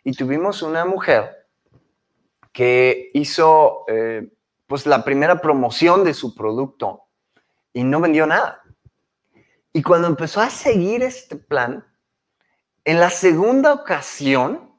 Y 0.04 0.12
tuvimos 0.12 0.62
una 0.62 0.84
mujer 0.84 1.46
que 2.52 3.10
hizo 3.14 3.84
eh, 3.88 4.28
pues 4.66 4.86
la 4.86 5.04
primera 5.04 5.40
promoción 5.40 6.04
de 6.04 6.14
su 6.14 6.34
producto 6.34 7.04
y 7.72 7.84
no 7.84 8.00
vendió 8.00 8.26
nada. 8.26 8.62
Y 9.72 9.82
cuando 9.82 10.08
empezó 10.08 10.40
a 10.40 10.50
seguir 10.50 11.02
este 11.02 11.36
plan, 11.36 11.86
en 12.84 12.98
la 12.98 13.10
segunda 13.10 13.72
ocasión, 13.72 14.69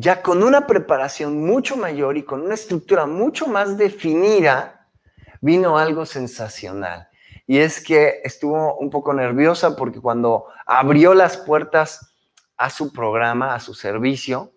ya 0.00 0.22
con 0.22 0.42
una 0.44 0.66
preparación 0.66 1.44
mucho 1.44 1.76
mayor 1.76 2.16
y 2.16 2.22
con 2.22 2.42
una 2.42 2.54
estructura 2.54 3.06
mucho 3.06 3.48
más 3.48 3.76
definida, 3.76 4.88
vino 5.40 5.76
algo 5.76 6.06
sensacional. 6.06 7.08
Y 7.46 7.58
es 7.58 7.82
que 7.82 8.20
estuvo 8.22 8.76
un 8.76 8.90
poco 8.90 9.12
nerviosa 9.12 9.74
porque 9.74 10.00
cuando 10.00 10.46
abrió 10.66 11.14
las 11.14 11.36
puertas 11.36 12.14
a 12.56 12.70
su 12.70 12.92
programa, 12.92 13.54
a 13.54 13.60
su 13.60 13.74
servicio, 13.74 14.52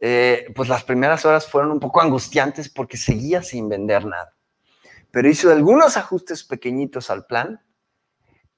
eh, 0.00 0.46
pues 0.56 0.68
las 0.68 0.82
primeras 0.82 1.24
horas 1.24 1.46
fueron 1.46 1.70
un 1.70 1.80
poco 1.80 2.00
angustiantes 2.00 2.68
porque 2.68 2.96
seguía 2.96 3.42
sin 3.42 3.68
vender 3.68 4.06
nada. 4.06 4.34
Pero 5.12 5.28
hizo 5.28 5.52
algunos 5.52 5.96
ajustes 5.96 6.42
pequeñitos 6.42 7.10
al 7.10 7.26
plan 7.26 7.60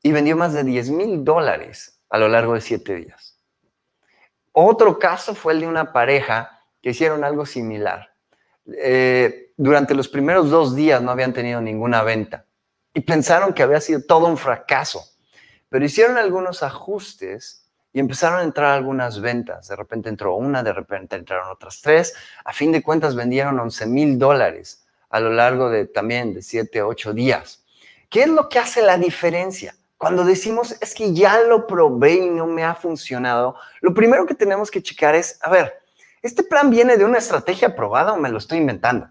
y 0.02 0.12
vendió 0.12 0.36
más 0.36 0.52
de 0.54 0.64
10 0.64 0.90
mil 0.90 1.24
dólares 1.24 2.00
a 2.08 2.18
lo 2.18 2.28
largo 2.28 2.54
de 2.54 2.60
siete 2.60 2.94
días. 2.94 3.31
Otro 4.52 4.98
caso 4.98 5.34
fue 5.34 5.54
el 5.54 5.60
de 5.60 5.66
una 5.66 5.92
pareja 5.92 6.60
que 6.80 6.90
hicieron 6.90 7.24
algo 7.24 7.46
similar. 7.46 8.12
Eh, 8.66 9.52
durante 9.56 9.94
los 9.94 10.08
primeros 10.08 10.50
dos 10.50 10.76
días 10.76 11.02
no 11.02 11.10
habían 11.10 11.32
tenido 11.32 11.60
ninguna 11.60 12.02
venta 12.02 12.46
y 12.94 13.00
pensaron 13.00 13.52
que 13.52 13.62
había 13.62 13.80
sido 13.80 14.02
todo 14.06 14.26
un 14.26 14.36
fracaso, 14.36 15.04
pero 15.68 15.84
hicieron 15.84 16.18
algunos 16.18 16.62
ajustes 16.62 17.70
y 17.92 18.00
empezaron 18.00 18.40
a 18.40 18.44
entrar 18.44 18.72
algunas 18.72 19.20
ventas. 19.20 19.68
De 19.68 19.76
repente 19.76 20.08
entró 20.08 20.34
una, 20.36 20.62
de 20.62 20.72
repente 20.72 21.16
entraron 21.16 21.50
otras 21.50 21.80
tres. 21.82 22.14
A 22.44 22.52
fin 22.52 22.72
de 22.72 22.82
cuentas 22.82 23.14
vendieron 23.14 23.58
11 23.58 23.86
mil 23.86 24.18
dólares 24.18 24.84
a 25.10 25.20
lo 25.20 25.30
largo 25.30 25.68
de 25.68 25.86
también 25.86 26.34
de 26.34 26.42
7, 26.42 26.82
8 26.82 27.12
días. 27.12 27.64
¿Qué 28.08 28.22
es 28.22 28.28
lo 28.28 28.48
que 28.48 28.58
hace 28.58 28.82
la 28.82 28.96
diferencia? 28.96 29.74
Cuando 30.02 30.24
decimos 30.24 30.74
es 30.80 30.96
que 30.96 31.14
ya 31.14 31.38
lo 31.42 31.64
probé 31.64 32.14
y 32.14 32.28
no 32.28 32.48
me 32.48 32.64
ha 32.64 32.74
funcionado, 32.74 33.54
lo 33.80 33.94
primero 33.94 34.26
que 34.26 34.34
tenemos 34.34 34.68
que 34.68 34.82
checar 34.82 35.14
es, 35.14 35.38
a 35.40 35.48
ver, 35.48 35.80
¿este 36.22 36.42
plan 36.42 36.70
viene 36.70 36.96
de 36.96 37.04
una 37.04 37.18
estrategia 37.18 37.76
probada 37.76 38.12
o 38.12 38.16
me 38.16 38.28
lo 38.28 38.38
estoy 38.38 38.58
inventando? 38.58 39.08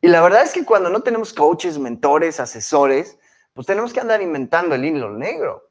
Y 0.00 0.08
la 0.08 0.22
verdad 0.22 0.42
es 0.42 0.54
que 0.54 0.64
cuando 0.64 0.88
no 0.88 1.00
tenemos 1.00 1.34
coaches, 1.34 1.78
mentores, 1.78 2.40
asesores, 2.40 3.18
pues 3.52 3.66
tenemos 3.66 3.92
que 3.92 4.00
andar 4.00 4.22
inventando 4.22 4.74
el 4.74 4.86
hilo 4.86 5.10
negro. 5.10 5.68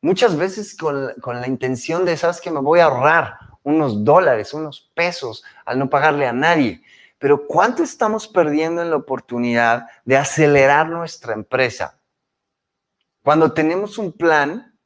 Muchas 0.00 0.36
veces 0.36 0.76
con, 0.76 1.12
con 1.20 1.40
la 1.40 1.46
intención 1.46 2.04
de, 2.04 2.16
¿sabes 2.16 2.40
que 2.40 2.50
Me 2.50 2.58
voy 2.58 2.80
a 2.80 2.86
ahorrar 2.86 3.38
unos 3.62 4.04
dólares, 4.04 4.52
unos 4.52 4.90
pesos 4.96 5.44
al 5.64 5.78
no 5.78 5.88
pagarle 5.88 6.26
a 6.26 6.32
nadie. 6.32 6.82
Pero 7.20 7.46
¿cuánto 7.46 7.84
estamos 7.84 8.26
perdiendo 8.26 8.82
en 8.82 8.90
la 8.90 8.96
oportunidad 8.96 9.86
de 10.04 10.16
acelerar 10.16 10.88
nuestra 10.88 11.34
empresa? 11.34 11.99
Cuando 13.22 13.52
tenemos 13.52 13.98
un 13.98 14.12
plan 14.12 14.78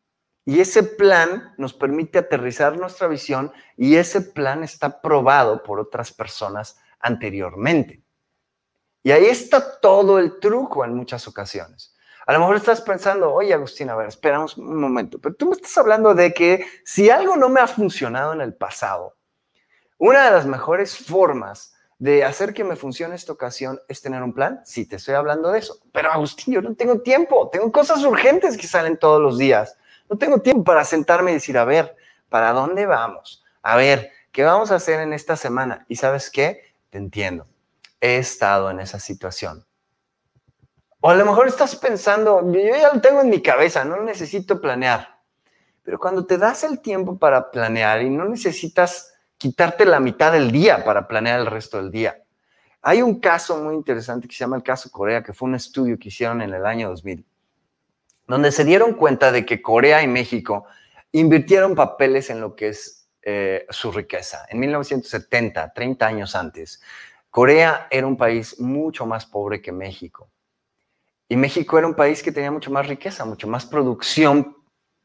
y 0.44 0.60
ese 0.60 0.82
plan 0.82 1.54
nos 1.56 1.72
permite 1.72 2.18
aterrizar 2.18 2.76
nuestra 2.76 3.08
visión 3.08 3.52
y 3.76 3.96
ese 3.96 4.20
plan 4.20 4.62
está 4.62 5.00
probado 5.00 5.62
por 5.62 5.80
otras 5.80 6.12
personas 6.12 6.78
anteriormente. 7.00 8.02
Y 9.02 9.12
ahí 9.12 9.26
está 9.26 9.80
todo 9.80 10.18
el 10.18 10.38
truco 10.38 10.84
en 10.84 10.94
muchas 10.94 11.28
ocasiones. 11.28 11.94
A 12.26 12.32
lo 12.32 12.38
mejor 12.38 12.56
estás 12.56 12.80
pensando, 12.80 13.32
oye 13.32 13.52
Agustín, 13.52 13.90
a 13.90 13.96
ver, 13.96 14.08
esperamos 14.08 14.56
un 14.56 14.80
momento, 14.80 15.18
pero 15.18 15.34
tú 15.34 15.46
me 15.46 15.56
estás 15.56 15.76
hablando 15.76 16.14
de 16.14 16.32
que 16.32 16.66
si 16.84 17.10
algo 17.10 17.36
no 17.36 17.50
me 17.50 17.60
ha 17.60 17.66
funcionado 17.66 18.32
en 18.32 18.40
el 18.40 18.54
pasado, 18.54 19.16
una 19.98 20.24
de 20.24 20.30
las 20.30 20.46
mejores 20.46 20.96
formas 20.96 21.73
de 22.04 22.22
hacer 22.22 22.52
que 22.52 22.64
me 22.64 22.76
funcione 22.76 23.14
esta 23.14 23.32
ocasión 23.32 23.80
es 23.88 24.02
tener 24.02 24.22
un 24.22 24.34
plan. 24.34 24.60
Sí, 24.66 24.84
te 24.84 24.96
estoy 24.96 25.14
hablando 25.14 25.50
de 25.50 25.60
eso. 25.60 25.78
Pero 25.90 26.12
Agustín, 26.12 26.52
yo 26.52 26.60
no 26.60 26.74
tengo 26.74 27.00
tiempo, 27.00 27.48
tengo 27.50 27.72
cosas 27.72 28.04
urgentes 28.04 28.58
que 28.58 28.66
salen 28.66 28.98
todos 28.98 29.22
los 29.22 29.38
días. 29.38 29.78
No 30.10 30.18
tengo 30.18 30.42
tiempo 30.42 30.64
para 30.64 30.84
sentarme 30.84 31.30
y 31.30 31.34
decir, 31.34 31.56
a 31.56 31.64
ver, 31.64 31.96
¿para 32.28 32.52
dónde 32.52 32.84
vamos? 32.84 33.42
A 33.62 33.76
ver, 33.76 34.10
¿qué 34.32 34.44
vamos 34.44 34.70
a 34.70 34.74
hacer 34.74 35.00
en 35.00 35.14
esta 35.14 35.34
semana? 35.34 35.86
Y 35.88 35.96
sabes 35.96 36.30
qué? 36.30 36.74
Te 36.90 36.98
entiendo. 36.98 37.46
He 38.02 38.18
estado 38.18 38.70
en 38.70 38.80
esa 38.80 39.00
situación. 39.00 39.64
O 41.00 41.08
a 41.08 41.14
lo 41.14 41.24
mejor 41.24 41.48
estás 41.48 41.74
pensando, 41.74 42.42
yo 42.52 42.76
ya 42.76 42.92
lo 42.92 43.00
tengo 43.00 43.22
en 43.22 43.30
mi 43.30 43.40
cabeza, 43.40 43.82
no 43.82 44.02
necesito 44.02 44.60
planear. 44.60 45.20
Pero 45.82 45.98
cuando 45.98 46.26
te 46.26 46.36
das 46.36 46.64
el 46.64 46.80
tiempo 46.80 47.18
para 47.18 47.50
planear 47.50 48.02
y 48.02 48.10
no 48.10 48.26
necesitas 48.26 49.13
quitarte 49.38 49.84
la 49.84 50.00
mitad 50.00 50.32
del 50.32 50.50
día 50.50 50.84
para 50.84 51.06
planear 51.06 51.40
el 51.40 51.46
resto 51.46 51.78
del 51.78 51.90
día. 51.90 52.22
Hay 52.82 53.02
un 53.02 53.18
caso 53.18 53.56
muy 53.56 53.74
interesante 53.74 54.28
que 54.28 54.34
se 54.34 54.40
llama 54.40 54.56
el 54.56 54.62
caso 54.62 54.90
Corea, 54.90 55.22
que 55.22 55.32
fue 55.32 55.48
un 55.48 55.54
estudio 55.54 55.98
que 55.98 56.08
hicieron 56.08 56.42
en 56.42 56.52
el 56.52 56.66
año 56.66 56.90
2000, 56.90 57.24
donde 58.26 58.52
se 58.52 58.64
dieron 58.64 58.94
cuenta 58.94 59.32
de 59.32 59.46
que 59.46 59.62
Corea 59.62 60.02
y 60.02 60.06
México 60.06 60.66
invirtieron 61.12 61.74
papeles 61.74 62.28
en 62.28 62.40
lo 62.40 62.54
que 62.54 62.68
es 62.68 63.08
eh, 63.22 63.66
su 63.70 63.90
riqueza. 63.90 64.44
En 64.50 64.58
1970, 64.60 65.72
30 65.72 66.06
años 66.06 66.34
antes, 66.36 66.82
Corea 67.30 67.88
era 67.90 68.06
un 68.06 68.16
país 68.16 68.60
mucho 68.60 69.06
más 69.06 69.24
pobre 69.24 69.62
que 69.62 69.72
México. 69.72 70.28
Y 71.28 71.36
México 71.36 71.78
era 71.78 71.86
un 71.86 71.94
país 71.94 72.22
que 72.22 72.32
tenía 72.32 72.50
mucho 72.50 72.70
más 72.70 72.86
riqueza, 72.86 73.24
mucho 73.24 73.48
más 73.48 73.64
producción 73.64 74.58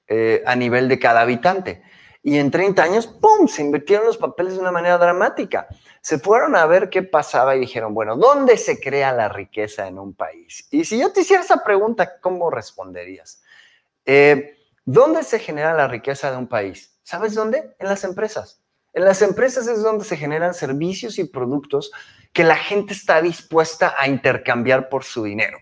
eh, 0.08 0.44
a 0.46 0.56
nivel 0.56 0.90
de 0.90 1.00
cada 1.00 1.22
habitante. 1.22 1.82
Y 2.30 2.38
en 2.38 2.52
30 2.52 2.84
años, 2.84 3.08
¡pum!, 3.08 3.48
se 3.48 3.64
invirtieron 3.64 4.06
los 4.06 4.18
papeles 4.18 4.54
de 4.54 4.60
una 4.60 4.72
manera 4.72 5.00
dramática. 5.00 5.68
Se 6.00 6.20
fueron 6.20 6.56
a 6.56 6.68
ver 6.68 6.92
qué 6.92 7.02
pasaba 7.02 7.56
y 7.56 7.60
dijeron, 7.60 7.96
bueno, 7.96 8.16
¿dónde 8.18 8.56
se 8.58 8.80
crea 8.80 9.12
la 9.12 9.30
riqueza 9.30 9.88
en 9.88 9.98
un 9.98 10.14
país? 10.14 10.68
Y 10.70 10.86
si 10.86 11.00
yo 11.00 11.12
te 11.12 11.22
hiciera 11.22 11.42
esa 11.42 11.64
pregunta, 11.64 12.20
¿cómo 12.22 12.52
responderías? 12.52 13.42
Eh, 14.06 14.60
¿Dónde 14.86 15.24
se 15.24 15.40
genera 15.40 15.74
la 15.74 15.88
riqueza 15.88 16.30
de 16.30 16.38
un 16.38 16.46
país? 16.46 17.00
¿Sabes 17.02 17.34
dónde? 17.34 17.76
En 17.80 17.88
las 17.88 18.04
empresas. 18.04 18.62
En 18.94 19.06
las 19.06 19.24
empresas 19.24 19.68
es 19.68 19.82
donde 19.82 20.06
se 20.06 20.16
generan 20.16 20.54
servicios 20.54 21.18
y 21.18 21.24
productos 21.24 21.92
que 22.32 22.44
la 22.44 22.58
gente 22.58 22.94
está 22.94 23.24
dispuesta 23.24 23.96
a 23.98 24.08
intercambiar 24.08 24.88
por 24.90 25.04
su 25.04 25.24
dinero. 25.24 25.58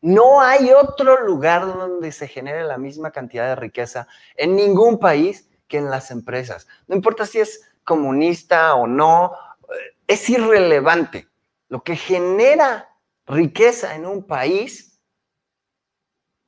No 0.00 0.40
hay 0.40 0.72
otro 0.72 1.24
lugar 1.24 1.64
donde 1.64 2.10
se 2.10 2.26
genere 2.26 2.64
la 2.64 2.76
misma 2.76 3.12
cantidad 3.12 3.46
de 3.46 3.54
riqueza 3.54 4.08
en 4.34 4.56
ningún 4.56 4.98
país 4.98 5.44
que 5.68 5.78
en 5.78 5.90
las 5.90 6.10
empresas. 6.10 6.66
No 6.86 6.96
importa 6.96 7.26
si 7.26 7.38
es 7.38 7.70
comunista 7.84 8.74
o 8.74 8.86
no, 8.86 9.32
eh, 9.62 9.96
es 10.06 10.28
irrelevante. 10.28 11.28
Lo 11.68 11.82
que 11.82 11.96
genera 11.96 12.88
riqueza 13.26 13.94
en 13.94 14.06
un 14.06 14.26
país 14.26 15.00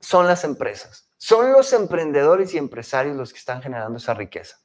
son 0.00 0.26
las 0.26 0.44
empresas. 0.44 1.08
Son 1.18 1.52
los 1.52 1.72
emprendedores 1.72 2.54
y 2.54 2.58
empresarios 2.58 3.16
los 3.16 3.32
que 3.32 3.38
están 3.38 3.62
generando 3.62 3.98
esa 3.98 4.14
riqueza. 4.14 4.58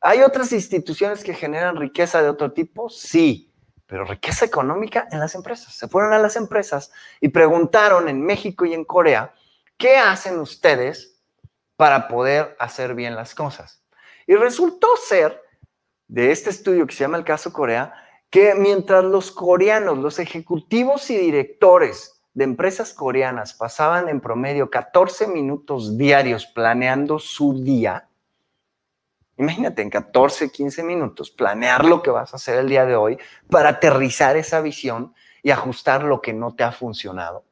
¿Hay 0.00 0.22
otras 0.22 0.52
instituciones 0.52 1.22
que 1.22 1.34
generan 1.34 1.76
riqueza 1.76 2.22
de 2.22 2.30
otro 2.30 2.52
tipo? 2.52 2.88
Sí 2.88 3.52
pero 3.92 4.06
riqueza 4.06 4.46
económica 4.46 5.06
en 5.12 5.20
las 5.20 5.34
empresas. 5.34 5.74
Se 5.74 5.86
fueron 5.86 6.14
a 6.14 6.18
las 6.18 6.36
empresas 6.36 6.90
y 7.20 7.28
preguntaron 7.28 8.08
en 8.08 8.24
México 8.24 8.64
y 8.64 8.72
en 8.72 8.86
Corea, 8.86 9.34
¿qué 9.76 9.98
hacen 9.98 10.38
ustedes 10.38 11.20
para 11.76 12.08
poder 12.08 12.56
hacer 12.58 12.94
bien 12.94 13.14
las 13.14 13.34
cosas? 13.34 13.81
Y 14.32 14.34
resultó 14.34 14.86
ser, 14.96 15.42
de 16.08 16.32
este 16.32 16.48
estudio 16.48 16.86
que 16.86 16.94
se 16.94 17.04
llama 17.04 17.18
el 17.18 17.24
caso 17.24 17.52
Corea, 17.52 17.92
que 18.30 18.54
mientras 18.54 19.04
los 19.04 19.30
coreanos, 19.30 19.98
los 19.98 20.18
ejecutivos 20.18 21.10
y 21.10 21.18
directores 21.18 22.22
de 22.32 22.44
empresas 22.44 22.94
coreanas 22.94 23.52
pasaban 23.52 24.08
en 24.08 24.22
promedio 24.22 24.70
14 24.70 25.26
minutos 25.26 25.98
diarios 25.98 26.46
planeando 26.46 27.18
su 27.18 27.62
día, 27.62 28.08
Imagínate 29.36 29.82
en 29.82 29.90
14, 29.90 30.50
15 30.50 30.82
minutos 30.82 31.30
planear 31.30 31.84
lo 31.84 32.02
que 32.02 32.10
vas 32.10 32.32
a 32.32 32.36
hacer 32.36 32.58
el 32.58 32.70
día 32.70 32.86
de 32.86 32.96
hoy 32.96 33.18
para 33.50 33.68
aterrizar 33.68 34.38
esa 34.38 34.62
visión 34.62 35.14
y 35.42 35.50
ajustar 35.50 36.04
lo 36.04 36.22
que 36.22 36.32
no 36.32 36.54
te 36.54 36.64
ha 36.64 36.72
funcionado. 36.72 37.44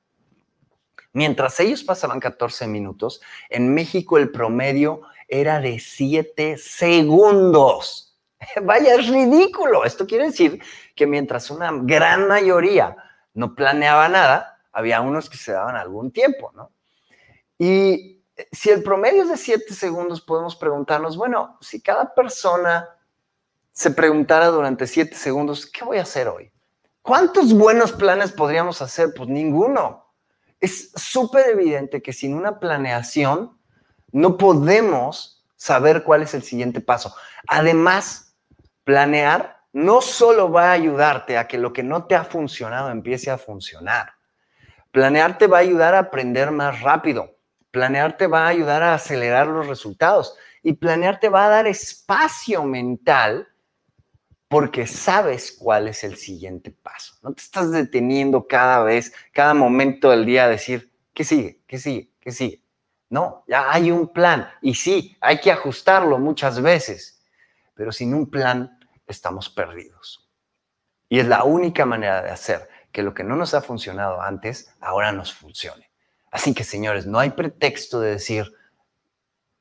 Mientras 1.12 1.58
ellos 1.60 1.82
pasaban 1.82 2.20
14 2.20 2.66
minutos, 2.66 3.20
en 3.48 3.74
México 3.74 4.18
el 4.18 4.30
promedio 4.30 5.02
era 5.28 5.60
de 5.60 5.78
7 5.78 6.56
segundos. 6.58 8.16
Vaya, 8.62 8.94
es 8.94 9.08
ridículo. 9.08 9.84
Esto 9.84 10.06
quiere 10.06 10.26
decir 10.26 10.62
que 10.94 11.06
mientras 11.06 11.50
una 11.50 11.70
gran 11.72 12.28
mayoría 12.28 12.96
no 13.34 13.54
planeaba 13.54 14.08
nada, 14.08 14.58
había 14.72 15.00
unos 15.00 15.28
que 15.28 15.36
se 15.36 15.52
daban 15.52 15.76
algún 15.76 16.12
tiempo, 16.12 16.52
¿no? 16.54 16.70
Y 17.58 18.22
si 18.52 18.70
el 18.70 18.82
promedio 18.82 19.24
es 19.24 19.28
de 19.28 19.36
7 19.36 19.74
segundos, 19.74 20.20
podemos 20.20 20.56
preguntarnos, 20.56 21.16
bueno, 21.16 21.58
si 21.60 21.80
cada 21.82 22.14
persona 22.14 22.88
se 23.72 23.90
preguntara 23.90 24.46
durante 24.46 24.86
7 24.86 25.14
segundos, 25.14 25.66
¿qué 25.66 25.84
voy 25.84 25.98
a 25.98 26.02
hacer 26.02 26.28
hoy? 26.28 26.50
¿Cuántos 27.02 27.52
buenos 27.52 27.92
planes 27.92 28.32
podríamos 28.32 28.82
hacer? 28.82 29.12
Pues 29.16 29.28
ninguno. 29.28 30.09
Es 30.60 30.92
súper 30.94 31.48
evidente 31.48 32.02
que 32.02 32.12
sin 32.12 32.34
una 32.34 32.58
planeación 32.58 33.58
no 34.12 34.36
podemos 34.36 35.44
saber 35.56 36.02
cuál 36.02 36.22
es 36.22 36.34
el 36.34 36.42
siguiente 36.42 36.80
paso. 36.80 37.14
Además, 37.48 38.34
planear 38.84 39.60
no 39.72 40.00
solo 40.00 40.50
va 40.50 40.70
a 40.70 40.72
ayudarte 40.72 41.38
a 41.38 41.46
que 41.46 41.58
lo 41.58 41.72
que 41.72 41.82
no 41.82 42.04
te 42.04 42.14
ha 42.14 42.24
funcionado 42.24 42.90
empiece 42.90 43.30
a 43.30 43.38
funcionar. 43.38 44.14
Planear 44.90 45.38
te 45.38 45.46
va 45.46 45.58
a 45.58 45.60
ayudar 45.60 45.94
a 45.94 46.00
aprender 46.00 46.50
más 46.50 46.80
rápido 46.80 47.40
Planear 47.70 48.16
te 48.16 48.26
va 48.26 48.46
a 48.46 48.48
ayudar 48.48 48.82
a 48.82 48.94
acelerar 48.94 49.46
los 49.46 49.68
resultados 49.68 50.36
y 50.62 50.72
planear 50.72 51.20
te 51.20 51.28
va 51.28 51.46
a 51.46 51.50
dar 51.50 51.66
espacio 51.66 52.64
mental 52.64 53.48
porque 54.50 54.88
sabes 54.88 55.52
cuál 55.52 55.86
es 55.86 56.02
el 56.02 56.16
siguiente 56.16 56.72
paso. 56.72 57.14
No 57.22 57.32
te 57.32 57.40
estás 57.40 57.70
deteniendo 57.70 58.48
cada 58.48 58.82
vez, 58.82 59.12
cada 59.32 59.54
momento 59.54 60.10
del 60.10 60.26
día 60.26 60.46
a 60.46 60.48
decir, 60.48 60.92
¿qué 61.14 61.22
sigue? 61.22 61.62
¿Qué 61.68 61.78
sigue? 61.78 62.10
¿Qué 62.18 62.32
sigue? 62.32 62.60
No, 63.10 63.44
ya 63.46 63.72
hay 63.72 63.92
un 63.92 64.12
plan 64.12 64.48
y 64.60 64.74
sí, 64.74 65.16
hay 65.20 65.38
que 65.38 65.52
ajustarlo 65.52 66.18
muchas 66.18 66.60
veces, 66.60 67.22
pero 67.74 67.92
sin 67.92 68.12
un 68.12 68.28
plan 68.28 68.76
estamos 69.06 69.48
perdidos. 69.48 70.28
Y 71.08 71.20
es 71.20 71.28
la 71.28 71.44
única 71.44 71.86
manera 71.86 72.20
de 72.20 72.30
hacer 72.30 72.68
que 72.90 73.04
lo 73.04 73.14
que 73.14 73.22
no 73.22 73.36
nos 73.36 73.54
ha 73.54 73.62
funcionado 73.62 74.20
antes 74.20 74.74
ahora 74.80 75.12
nos 75.12 75.32
funcione. 75.32 75.92
Así 76.32 76.54
que, 76.54 76.64
señores, 76.64 77.06
no 77.06 77.20
hay 77.20 77.30
pretexto 77.30 78.00
de 78.00 78.10
decir, 78.10 78.52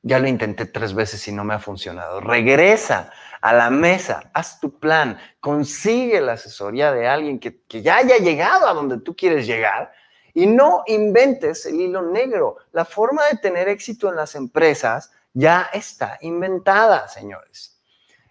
ya 0.02 0.18
lo 0.18 0.28
intenté 0.28 0.66
tres 0.66 0.94
veces 0.94 1.26
y 1.28 1.32
no 1.32 1.44
me 1.44 1.54
ha 1.54 1.58
funcionado. 1.58 2.20
Regresa 2.20 3.12
a 3.40 3.52
la 3.52 3.70
mesa, 3.70 4.30
haz 4.34 4.60
tu 4.60 4.78
plan, 4.78 5.18
consigue 5.40 6.20
la 6.20 6.32
asesoría 6.32 6.92
de 6.92 7.08
alguien 7.08 7.38
que, 7.38 7.62
que, 7.62 7.82
ya 7.82 7.96
haya 7.96 8.18
llegado 8.18 8.66
a 8.66 8.74
donde 8.74 8.98
tú 9.00 9.14
quieres 9.14 9.46
llegar 9.46 9.92
y 10.34 10.46
no 10.46 10.84
inventes 10.86 11.66
el 11.66 11.80
hilo 11.80 12.02
negro. 12.02 12.56
La 12.72 12.84
forma 12.84 13.26
de 13.26 13.38
tener 13.38 13.68
éxito 13.68 14.08
en 14.08 14.16
las 14.16 14.34
empresas 14.34 15.10
ya 15.32 15.70
está 15.72 16.18
inventada, 16.20 17.08
señores. 17.08 17.78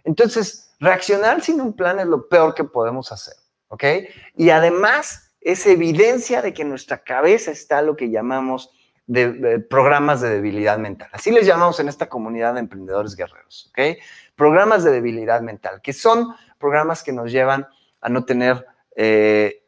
Entonces, 0.03 0.75
reaccionar 0.79 1.41
sin 1.41 1.61
un 1.61 1.73
plan 1.73 1.99
es 1.99 2.07
lo 2.07 2.27
peor 2.27 2.53
que 2.53 2.63
podemos 2.63 3.11
hacer, 3.11 3.35
¿ok? 3.67 3.83
Y 4.35 4.49
además 4.49 5.31
es 5.41 5.65
evidencia 5.65 6.41
de 6.41 6.53
que 6.53 6.63
nuestra 6.63 7.03
cabeza 7.03 7.51
está 7.51 7.81
lo 7.81 7.95
que 7.95 8.09
llamamos 8.09 8.71
de, 9.09 9.59
programas 9.59 10.21
de 10.21 10.29
debilidad 10.29 10.77
mental. 10.77 11.09
Así 11.11 11.31
les 11.31 11.45
llamamos 11.45 11.79
en 11.79 11.89
esta 11.89 12.07
comunidad 12.07 12.53
de 12.53 12.59
emprendedores 12.59 13.15
guerreros, 13.15 13.71
¿ok? 13.71 13.97
Programas 14.35 14.83
de 14.83 14.91
debilidad 14.91 15.41
mental, 15.41 15.81
que 15.81 15.93
son 15.93 16.35
programas 16.59 17.03
que 17.03 17.11
nos 17.11 17.31
llevan 17.31 17.67
a 18.01 18.09
no 18.09 18.23
tener, 18.23 18.65
eh, 18.95 19.63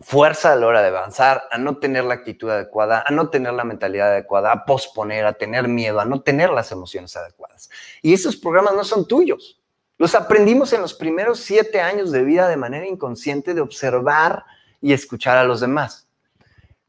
fuerza 0.00 0.52
a 0.52 0.56
la 0.56 0.66
hora 0.66 0.80
de 0.80 0.88
avanzar, 0.88 1.42
a 1.50 1.58
no 1.58 1.78
tener 1.78 2.04
la 2.04 2.14
actitud 2.14 2.48
adecuada, 2.48 3.04
a 3.04 3.10
no 3.10 3.30
tener 3.30 3.52
la 3.52 3.64
mentalidad 3.64 4.12
adecuada, 4.12 4.52
a 4.52 4.64
posponer, 4.64 5.26
a 5.26 5.32
tener 5.32 5.66
miedo, 5.66 6.00
a 6.00 6.04
no 6.04 6.22
tener 6.22 6.50
las 6.50 6.70
emociones 6.70 7.16
adecuadas. 7.16 7.68
Y 8.00 8.14
esos 8.14 8.36
programas 8.36 8.74
no 8.74 8.84
son 8.84 9.08
tuyos. 9.08 9.60
Los 9.98 10.14
aprendimos 10.14 10.72
en 10.72 10.80
los 10.80 10.94
primeros 10.94 11.40
siete 11.40 11.80
años 11.80 12.12
de 12.12 12.22
vida 12.22 12.48
de 12.48 12.56
manera 12.56 12.86
inconsciente 12.86 13.54
de 13.54 13.60
observar 13.60 14.44
y 14.80 14.92
escuchar 14.92 15.36
a 15.36 15.44
los 15.44 15.60
demás. 15.60 16.09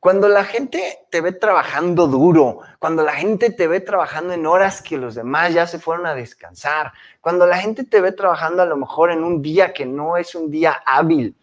Cuando 0.02 0.28
la 0.28 0.44
gente 0.44 1.06
te 1.12 1.22
ve 1.22 1.32
trabajando 1.32 2.08
duro, 2.08 2.62
cuando 2.80 3.04
la 3.04 3.14
gente 3.14 3.52
te 3.52 3.68
ve 3.68 3.82
trabajando 3.82 4.34
en 4.34 4.48
horas 4.48 4.82
que 4.82 4.98
los 4.98 5.14
demás 5.14 5.54
ya 5.54 5.68
se 5.68 5.78
fueron 5.78 6.08
a 6.08 6.16
descansar, 6.16 6.92
cuando 7.22 7.46
la 7.46 7.60
gente 7.60 7.84
te 7.84 8.02
ve 8.02 8.12
trabajando 8.12 8.64
a 8.64 8.66
lo 8.66 8.78
mejor 8.78 9.12
en 9.12 9.24
un 9.24 9.44
día 9.44 9.74
que 9.74 9.86
no 9.86 10.18
es 10.18 10.34
un 10.34 10.50
día 10.50 10.82
hábil 10.88 11.38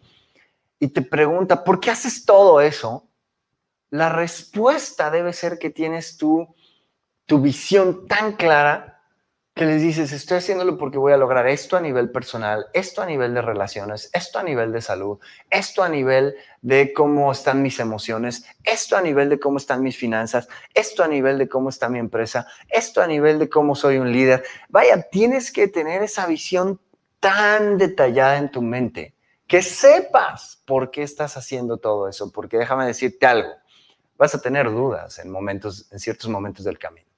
y 0.77 0.89
te 0.89 1.01
pregunta, 1.01 1.63
¿por 1.63 1.79
qué 1.79 1.91
haces 1.91 2.25
todo 2.25 2.59
eso? 2.59 3.07
La 3.91 4.09
respuesta 4.09 5.09
debe 5.09 5.31
ser 5.31 5.57
que 5.57 5.69
tienes 5.69 6.17
tú 6.17 6.53
tu 7.25 7.39
visión 7.39 8.07
tan 8.07 8.33
clara 8.33 8.88
que 9.59 9.65
les 9.65 9.81
dices, 9.81 10.13
estoy 10.13 10.37
haciéndolo 10.37 10.77
porque 10.77 10.97
voy 10.97 11.11
a 11.11 11.17
lograr 11.17 11.45
esto 11.45 11.75
a 11.75 11.81
nivel 11.81 12.09
personal, 12.11 12.67
esto 12.71 13.01
a 13.01 13.05
nivel 13.05 13.33
de 13.33 13.41
relaciones, 13.41 14.09
esto 14.13 14.39
a 14.39 14.43
nivel 14.43 14.71
de 14.71 14.79
salud, 14.79 15.19
esto 15.49 15.83
a 15.83 15.89
nivel 15.89 16.37
de 16.61 16.93
cómo 16.93 17.29
están 17.29 17.61
mis 17.61 17.77
emociones, 17.81 18.45
esto 18.63 18.95
a 18.95 19.01
nivel 19.01 19.27
de 19.27 19.37
cómo 19.37 19.57
están 19.57 19.83
mis 19.83 19.97
finanzas, 19.97 20.47
esto 20.73 21.03
a 21.03 21.09
nivel 21.09 21.37
de 21.37 21.49
cómo 21.49 21.67
está 21.67 21.89
mi 21.89 21.99
empresa, 21.99 22.47
esto 22.69 23.01
a 23.01 23.07
nivel 23.07 23.37
de 23.37 23.49
cómo 23.49 23.75
soy 23.75 23.97
un 23.97 24.13
líder. 24.13 24.45
Vaya, 24.69 25.01
tienes 25.11 25.51
que 25.51 25.67
tener 25.67 26.03
esa 26.03 26.25
visión 26.25 26.79
tan 27.19 27.77
detallada 27.77 28.37
en 28.37 28.51
tu 28.51 28.61
mente 28.61 29.13
que 29.45 29.61
sepas 29.61 30.63
por 30.63 30.89
qué 30.89 31.03
estás 31.03 31.35
haciendo 31.35 31.79
todo 31.79 32.07
eso, 32.07 32.31
porque 32.31 32.57
déjame 32.57 32.85
decirte 32.85 33.25
algo, 33.25 33.51
vas 34.17 34.33
a 34.33 34.41
tener 34.41 34.71
dudas 34.71 35.19
en 35.19 35.29
momentos 35.29 35.91
en 35.91 35.99
ciertos 35.99 36.29
momentos 36.29 36.63
del 36.63 36.79
camino. 36.79 37.08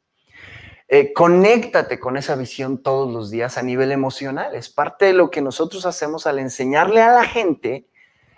Eh, 0.93 1.13
conéctate 1.13 2.01
con 2.01 2.17
esa 2.17 2.35
visión 2.35 2.83
todos 2.83 3.09
los 3.09 3.31
días 3.31 3.57
a 3.57 3.63
nivel 3.63 3.93
emocional. 3.93 4.53
Es 4.55 4.67
parte 4.67 5.05
de 5.05 5.13
lo 5.13 5.31
que 5.31 5.41
nosotros 5.41 5.85
hacemos 5.85 6.27
al 6.27 6.37
enseñarle 6.37 7.01
a 7.01 7.13
la 7.13 7.23
gente 7.23 7.87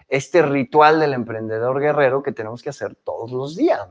este 0.07 0.43
ritual 0.43 0.99
del 0.99 1.15
emprendedor 1.15 1.79
guerrero 1.81 2.21
que 2.21 2.31
tenemos 2.31 2.61
que 2.61 2.69
hacer 2.69 2.93
todos 2.93 3.31
los 3.31 3.55
días. 3.55 3.81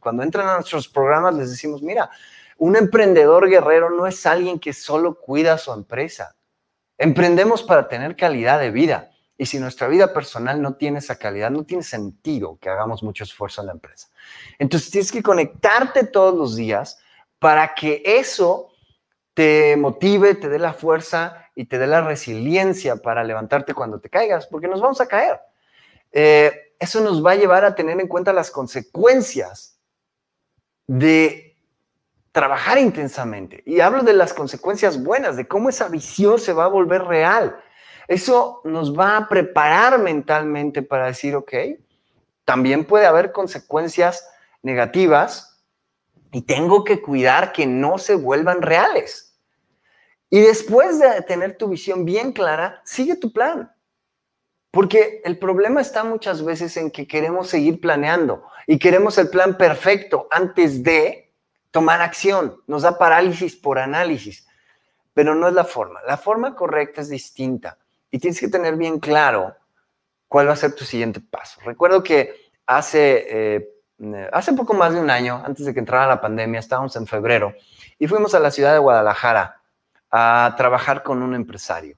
Cuando 0.00 0.22
entran 0.22 0.46
a 0.48 0.56
nuestros 0.56 0.86
programas 0.86 1.34
les 1.34 1.50
decimos, 1.50 1.82
mira, 1.82 2.10
un 2.58 2.76
emprendedor 2.76 3.48
guerrero 3.48 3.88
no 3.88 4.06
es 4.06 4.26
alguien 4.26 4.60
que 4.60 4.74
solo 4.74 5.18
cuida 5.18 5.56
su 5.56 5.72
empresa. 5.72 6.36
Emprendemos 6.98 7.62
para 7.62 7.88
tener 7.88 8.16
calidad 8.16 8.60
de 8.60 8.70
vida. 8.70 9.12
Y 9.38 9.46
si 9.46 9.58
nuestra 9.58 9.88
vida 9.88 10.12
personal 10.12 10.60
no 10.60 10.74
tiene 10.74 10.98
esa 10.98 11.16
calidad, 11.16 11.50
no 11.50 11.64
tiene 11.64 11.82
sentido 11.82 12.58
que 12.60 12.68
hagamos 12.68 13.02
mucho 13.02 13.24
esfuerzo 13.24 13.62
en 13.62 13.68
la 13.68 13.72
empresa. 13.72 14.08
Entonces 14.58 14.90
tienes 14.90 15.10
que 15.10 15.22
conectarte 15.22 16.04
todos 16.04 16.36
los 16.36 16.54
días 16.54 16.98
para 17.40 17.74
que 17.74 18.02
eso 18.04 18.70
te 19.34 19.76
motive, 19.76 20.36
te 20.36 20.48
dé 20.48 20.60
la 20.60 20.74
fuerza 20.74 21.50
y 21.56 21.64
te 21.64 21.78
dé 21.78 21.86
la 21.86 22.02
resiliencia 22.02 22.96
para 22.96 23.24
levantarte 23.24 23.74
cuando 23.74 23.98
te 23.98 24.10
caigas, 24.10 24.46
porque 24.46 24.68
nos 24.68 24.80
vamos 24.80 25.00
a 25.00 25.06
caer. 25.06 25.40
Eh, 26.12 26.74
eso 26.78 27.00
nos 27.00 27.24
va 27.24 27.32
a 27.32 27.36
llevar 27.36 27.64
a 27.64 27.74
tener 27.74 27.98
en 27.98 28.06
cuenta 28.06 28.32
las 28.32 28.50
consecuencias 28.50 29.78
de 30.86 31.56
trabajar 32.32 32.78
intensamente. 32.78 33.62
Y 33.66 33.80
hablo 33.80 34.02
de 34.02 34.12
las 34.12 34.32
consecuencias 34.32 35.02
buenas, 35.02 35.36
de 35.36 35.48
cómo 35.48 35.68
esa 35.68 35.88
visión 35.88 36.38
se 36.38 36.52
va 36.52 36.64
a 36.64 36.68
volver 36.68 37.02
real. 37.04 37.56
Eso 38.08 38.60
nos 38.64 38.98
va 38.98 39.16
a 39.16 39.28
preparar 39.28 39.98
mentalmente 39.98 40.82
para 40.82 41.06
decir, 41.06 41.34
ok, 41.36 41.52
también 42.44 42.84
puede 42.84 43.06
haber 43.06 43.32
consecuencias 43.32 44.28
negativas, 44.62 45.49
y 46.32 46.42
tengo 46.42 46.84
que 46.84 47.02
cuidar 47.02 47.52
que 47.52 47.66
no 47.66 47.98
se 47.98 48.14
vuelvan 48.14 48.62
reales. 48.62 49.38
Y 50.30 50.40
después 50.40 50.98
de 51.00 51.22
tener 51.22 51.58
tu 51.58 51.68
visión 51.68 52.04
bien 52.04 52.32
clara, 52.32 52.80
sigue 52.84 53.16
tu 53.16 53.32
plan. 53.32 53.72
Porque 54.70 55.20
el 55.24 55.38
problema 55.38 55.80
está 55.80 56.04
muchas 56.04 56.44
veces 56.44 56.76
en 56.76 56.92
que 56.92 57.08
queremos 57.08 57.48
seguir 57.48 57.80
planeando 57.80 58.44
y 58.68 58.78
queremos 58.78 59.18
el 59.18 59.28
plan 59.28 59.58
perfecto 59.58 60.28
antes 60.30 60.84
de 60.84 61.32
tomar 61.72 62.00
acción. 62.00 62.62
Nos 62.68 62.82
da 62.82 62.96
parálisis 62.96 63.56
por 63.56 63.80
análisis, 63.80 64.46
pero 65.12 65.34
no 65.34 65.48
es 65.48 65.54
la 65.54 65.64
forma. 65.64 66.00
La 66.06 66.16
forma 66.16 66.54
correcta 66.54 67.00
es 67.00 67.08
distinta 67.08 67.78
y 68.12 68.20
tienes 68.20 68.38
que 68.38 68.46
tener 68.46 68.76
bien 68.76 69.00
claro 69.00 69.56
cuál 70.28 70.46
va 70.46 70.52
a 70.52 70.56
ser 70.56 70.76
tu 70.76 70.84
siguiente 70.84 71.20
paso. 71.20 71.60
Recuerdo 71.64 72.04
que 72.04 72.52
hace 72.66 73.26
eh, 73.28 73.68
hace 74.32 74.52
poco 74.52 74.74
más 74.74 74.94
de 74.94 75.00
un 75.00 75.10
año, 75.10 75.42
antes 75.44 75.66
de 75.66 75.74
que 75.74 75.80
entrara 75.80 76.06
la 76.06 76.20
pandemia, 76.20 76.60
estábamos 76.60 76.96
en 76.96 77.06
febrero 77.06 77.54
y 77.98 78.06
fuimos 78.06 78.34
a 78.34 78.40
la 78.40 78.50
ciudad 78.50 78.72
de 78.72 78.78
Guadalajara 78.78 79.60
a 80.10 80.54
trabajar 80.56 81.02
con 81.02 81.22
un 81.22 81.34
empresario. 81.34 81.96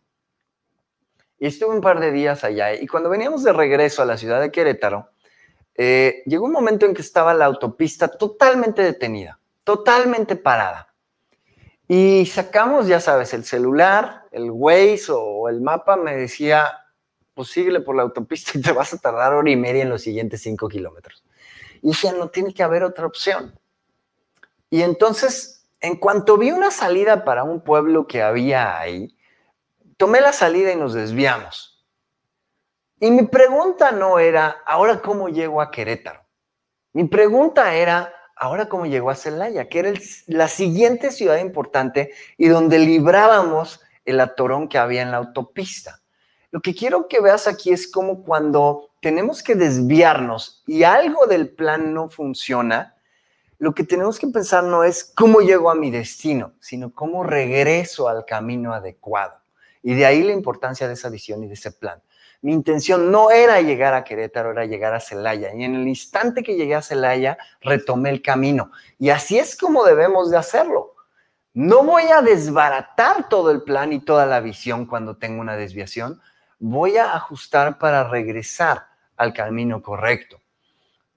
Y 1.38 1.47
estuve 1.47 1.75
un 1.75 1.81
par 1.81 2.01
de 2.01 2.12
días 2.12 2.45
allá 2.45 2.75
y 2.75 2.87
cuando 2.87 3.09
veníamos 3.09 3.43
de 3.43 3.53
regreso 3.53 4.03
a 4.03 4.07
la 4.07 4.17
ciudad 4.17 4.41
de 4.41 4.51
Querétaro, 4.51 5.11
eh, 5.75 6.23
llegó 6.27 6.45
un 6.45 6.53
momento 6.53 6.87
en 6.87 6.95
que 6.95 7.03
estaba 7.03 7.35
la 7.35 7.47
autopista 7.47 8.09
totalmente 8.09 8.83
detenida, 8.83 9.38
totalmente 9.65 10.37
parada. 10.37 10.95
Y 11.88 12.27
sacamos, 12.27 12.87
ya 12.87 13.01
sabes, 13.01 13.35
el 13.35 13.45
celular, 13.45 14.25
el 14.31 14.51
Waze 14.51 15.12
o 15.12 15.49
el 15.49 15.61
mapa 15.61 15.97
me 15.97 16.17
decía, 16.17 16.71
síguele 17.45 17.81
por 17.81 17.97
la 17.97 18.03
autopista 18.03 18.53
y 18.55 18.62
te 18.62 18.73
vas 18.73 18.93
a 18.95 18.99
tardar 18.99 19.35
hora 19.35 19.51
y 19.51 19.57
media 19.57 19.83
en 19.83 19.91
los 19.91 20.03
siguientes 20.03 20.43
cinco 20.43 20.69
kilómetros. 20.69 21.25
Y 21.83 21.88
decía, 21.88 22.12
no 22.12 22.31
tiene 22.31 22.55
que 22.55 22.62
haber 22.62 22.85
otra 22.85 23.07
opción. 23.07 23.59
Y 24.71 24.83
entonces, 24.83 25.66
en 25.81 25.97
cuanto 25.97 26.38
vi 26.38 26.51
una 26.51 26.71
salida 26.71 27.25
para 27.25 27.45
un 27.45 27.61
pueblo 27.61 28.07
que 28.07 28.23
había 28.23 28.79
ahí, 28.79 29.14
tomé 29.99 30.21
la 30.21 30.33
salida 30.33 30.73
y 30.73 30.77
nos 30.77 30.95
desviamos. 30.95 31.85
Y 33.01 33.11
mi 33.11 33.25
pregunta 33.25 33.90
no 33.90 34.21
era, 34.21 34.62
¿ahora 34.64 35.03
cómo 35.03 35.29
llego 35.29 35.61
a 35.61 35.71
Querétaro? 35.71 36.25
Mi 36.92 37.05
pregunta 37.05 37.75
era, 37.75 38.14
¿ahora 38.37 38.68
cómo 38.68 38.87
llego 38.87 39.11
a 39.11 39.16
Celaya? 39.16 39.68
Que 39.68 39.81
era 39.81 39.92
la 40.29 40.47
siguiente 40.47 41.11
ciudad 41.11 41.38
importante 41.38 42.12
y 42.38 42.47
donde 42.49 42.79
librábamos 42.79 43.81
el 44.05 44.21
atorón 44.21 44.68
que 44.68 44.79
había 44.79 45.03
en 45.03 45.11
la 45.11 45.16
autopista. 45.16 46.01
Lo 46.53 46.61
que 46.61 46.75
quiero 46.75 47.09
que 47.09 47.21
veas 47.21 47.49
aquí 47.49 47.73
es 47.73 47.90
como 47.90 48.23
cuando 48.23 48.92
tenemos 49.03 49.43
que 49.43 49.57
desviarnos 49.57 50.62
y 50.65 50.85
algo 50.85 51.27
del 51.27 51.49
plan 51.51 51.93
no 51.93 52.09
funciona, 52.09 52.95
lo 53.59 53.75
que 53.75 53.83
tenemos 53.83 54.17
que 54.17 54.29
pensar 54.29 54.62
no 54.62 54.85
es 54.85 55.12
cómo 55.17 55.41
llego 55.41 55.71
a 55.71 55.75
mi 55.75 55.91
destino, 55.91 56.53
sino 56.61 56.95
cómo 56.95 57.25
regreso 57.25 58.09
al 58.09 58.25
camino 58.25 58.73
adecuado. 58.73 59.35
Y 59.83 59.95
de 59.95 60.07
ahí 60.07 60.23
la 60.23 60.33
importancia 60.33 60.87
de 60.87 60.95
esa 60.95 61.09
visión 61.09 61.43
y 61.43 61.49
de 61.49 61.55
ese 61.55 61.73
plan. 61.73 62.01
Mi 62.43 62.53
intención 62.53 63.11
no 63.11 63.33
era 63.33 63.61
llegar 63.61 63.93
a 63.93 64.05
Querétaro, 64.05 64.53
era 64.53 64.67
llegar 64.67 64.95
a 64.95 65.01
Celaya. 65.01 65.53
Y 65.53 65.65
en 65.65 65.75
el 65.75 65.88
instante 65.88 66.45
que 66.45 66.55
llegué 66.55 66.77
a 66.77 66.83
Celaya, 66.83 67.38
retomé 67.61 68.11
el 68.11 68.23
camino. 68.23 68.71
Y 69.01 69.11
así 69.11 69.37
es 69.37 69.57
como 69.57 69.85
debemos 69.85 70.31
de 70.31 70.37
hacerlo. 70.37 70.95
No 71.55 71.83
voy 71.83 72.05
a 72.05 72.23
desbaratar 72.23 73.29
todo 73.29 73.51
el 73.51 73.62
plan 73.62 73.93
y 73.93 73.99
toda 73.99 74.27
la 74.27 74.38
visión 74.38 74.87
cuando 74.87 75.17
tengo 75.17 75.41
una 75.41 75.57
desviación. 75.57 76.21
Voy 76.61 76.99
a 76.99 77.15
ajustar 77.15 77.79
para 77.79 78.09
regresar 78.09 78.92
al 79.23 79.33
camino 79.33 79.83
correcto. 79.83 80.41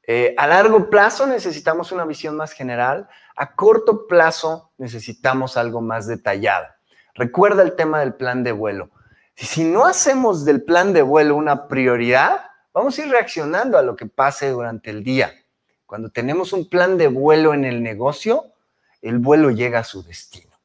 Eh, 0.08 0.36
a 0.38 0.48
largo 0.48 0.90
plazo 0.90 1.26
necesitamos 1.26 1.92
una 1.92 2.06
visión 2.06 2.36
más 2.36 2.52
general, 2.52 3.10
a 3.36 3.56
corto 3.56 4.08
plazo 4.08 4.72
necesitamos 4.78 5.58
algo 5.58 5.82
más 5.82 6.06
detallado. 6.08 6.68
Recuerda 7.16 7.64
el 7.64 7.76
tema 7.76 8.00
del 8.00 8.14
plan 8.14 8.44
de 8.44 8.52
vuelo. 8.52 8.92
Si 9.36 9.64
no 9.64 9.86
hacemos 9.86 10.46
del 10.46 10.64
plan 10.64 10.94
de 10.94 11.02
vuelo 11.02 11.36
una 11.36 11.68
prioridad, 11.68 12.46
vamos 12.74 12.98
a 12.98 13.02
ir 13.02 13.10
reaccionando 13.10 13.78
a 13.78 13.82
lo 13.82 13.96
que 13.96 14.06
pase 14.06 14.50
durante 14.50 14.92
el 14.92 15.04
día. 15.04 15.34
Cuando 15.86 16.10
tenemos 16.10 16.54
un 16.54 16.70
plan 16.70 16.98
de 16.98 17.08
vuelo 17.08 17.54
en 17.54 17.66
el 17.66 17.82
negocio, 17.82 18.46
el 19.02 19.20
vuelo 19.20 19.52
llega 19.52 19.80
a 19.80 19.84
su 19.84 20.04
destino. 20.04 20.56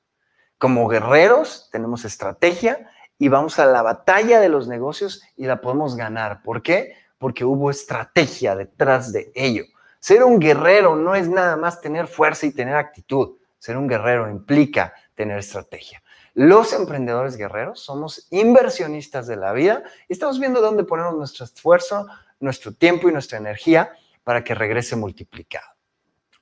Como 0.58 0.88
guerreros 0.88 1.68
tenemos 1.72 2.04
estrategia 2.04 2.90
y 3.18 3.28
vamos 3.28 3.58
a 3.58 3.66
la 3.66 3.82
batalla 3.82 4.40
de 4.40 4.48
los 4.48 4.68
negocios 4.68 5.22
y 5.36 5.46
la 5.46 5.60
podemos 5.60 5.96
ganar. 5.96 6.42
¿Por 6.42 6.62
qué? 6.62 6.94
Porque 7.20 7.44
hubo 7.44 7.70
estrategia 7.70 8.56
detrás 8.56 9.12
de 9.12 9.30
ello. 9.34 9.66
Ser 10.00 10.24
un 10.24 10.40
guerrero 10.40 10.96
no 10.96 11.14
es 11.14 11.28
nada 11.28 11.54
más 11.54 11.82
tener 11.82 12.06
fuerza 12.06 12.46
y 12.46 12.52
tener 12.52 12.74
actitud. 12.74 13.36
Ser 13.58 13.76
un 13.76 13.86
guerrero 13.86 14.30
implica 14.30 14.94
tener 15.14 15.38
estrategia. 15.38 16.02
Los 16.32 16.72
emprendedores 16.72 17.36
guerreros 17.36 17.80
somos 17.80 18.26
inversionistas 18.30 19.26
de 19.26 19.36
la 19.36 19.52
vida 19.52 19.82
y 20.08 20.14
estamos 20.14 20.40
viendo 20.40 20.62
dónde 20.62 20.82
ponemos 20.82 21.14
nuestro 21.14 21.44
esfuerzo, 21.44 22.06
nuestro 22.40 22.72
tiempo 22.72 23.10
y 23.10 23.12
nuestra 23.12 23.36
energía 23.36 23.92
para 24.24 24.42
que 24.42 24.54
regrese 24.54 24.96
multiplicado. 24.96 25.66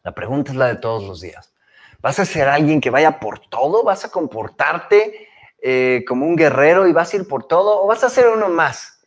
La 0.05 0.15
pregunta 0.15 0.53
es 0.53 0.57
la 0.57 0.69
de 0.69 0.77
todos 0.77 1.03
los 1.03 1.21
días. 1.21 1.53
¿Vas 2.01 2.21
a 2.21 2.25
ser 2.25 2.49
alguien 2.49 2.81
que 2.81 2.91
vaya 2.91 3.19
por 3.19 3.41
todo? 3.41 3.83
¿Vas 3.83 4.05
a 4.05 4.13
comportarte 4.13 5.27
eh, 5.61 6.05
como 6.07 6.25
un 6.25 6.37
guerrero 6.37 6.87
y 6.87 6.93
vas 6.93 7.13
a 7.13 7.17
ir 7.17 7.27
por 7.27 7.49
todo? 7.49 7.83
¿O 7.83 7.89
vas 7.89 8.05
a 8.05 8.11
ser 8.11 8.29
uno 8.29 8.49
más 8.49 8.98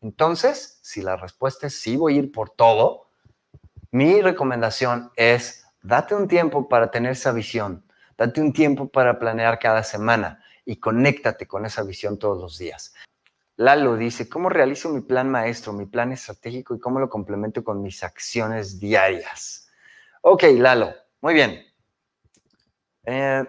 Entonces, 0.00 0.78
si 0.82 1.02
la 1.02 1.16
respuesta 1.16 1.66
es 1.66 1.80
sí, 1.80 1.96
voy 1.96 2.16
a 2.16 2.18
ir 2.18 2.32
por 2.32 2.50
todo, 2.50 3.10
mi 3.90 4.20
recomendación 4.22 5.10
es 5.16 5.66
date 5.82 6.14
un 6.14 6.28
tiempo 6.28 6.68
para 6.68 6.90
tener 6.90 7.12
esa 7.12 7.32
visión, 7.32 7.84
date 8.16 8.40
un 8.40 8.52
tiempo 8.52 8.88
para 8.88 9.18
planear 9.18 9.58
cada 9.58 9.82
semana 9.82 10.42
y 10.64 10.76
conéctate 10.76 11.46
con 11.46 11.66
esa 11.66 11.82
visión 11.82 12.18
todos 12.18 12.40
los 12.40 12.58
días. 12.58 12.94
Lalo 13.56 13.96
dice, 13.96 14.28
¿cómo 14.28 14.48
realizo 14.48 14.88
mi 14.88 15.02
plan 15.02 15.28
maestro, 15.30 15.72
mi 15.72 15.84
plan 15.84 16.12
estratégico 16.12 16.74
y 16.74 16.80
cómo 16.80 16.98
lo 16.98 17.10
complemento 17.10 17.62
con 17.62 17.82
mis 17.82 18.02
acciones 18.02 18.80
diarias? 18.80 19.70
Ok, 20.22 20.44
Lalo, 20.56 20.94
muy 21.20 21.34
bien. 21.34 21.66
Eh, 23.04 23.44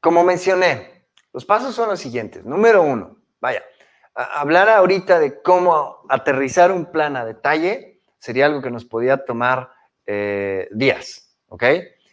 como 0.00 0.24
mencioné, 0.24 1.06
los 1.32 1.44
pasos 1.44 1.74
son 1.74 1.88
los 1.88 2.00
siguientes. 2.00 2.44
Número 2.44 2.82
uno, 2.82 3.18
vaya, 3.40 3.62
hablar 4.14 4.68
ahorita 4.68 5.18
de 5.18 5.42
cómo 5.42 6.04
aterrizar 6.08 6.70
un 6.70 6.86
plan 6.86 7.16
a 7.16 7.24
detalle 7.24 8.00
sería 8.18 8.46
algo 8.46 8.62
que 8.62 8.70
nos 8.70 8.84
podía 8.84 9.24
tomar 9.24 9.70
eh, 10.06 10.68
días, 10.72 11.36
¿ok? 11.48 11.64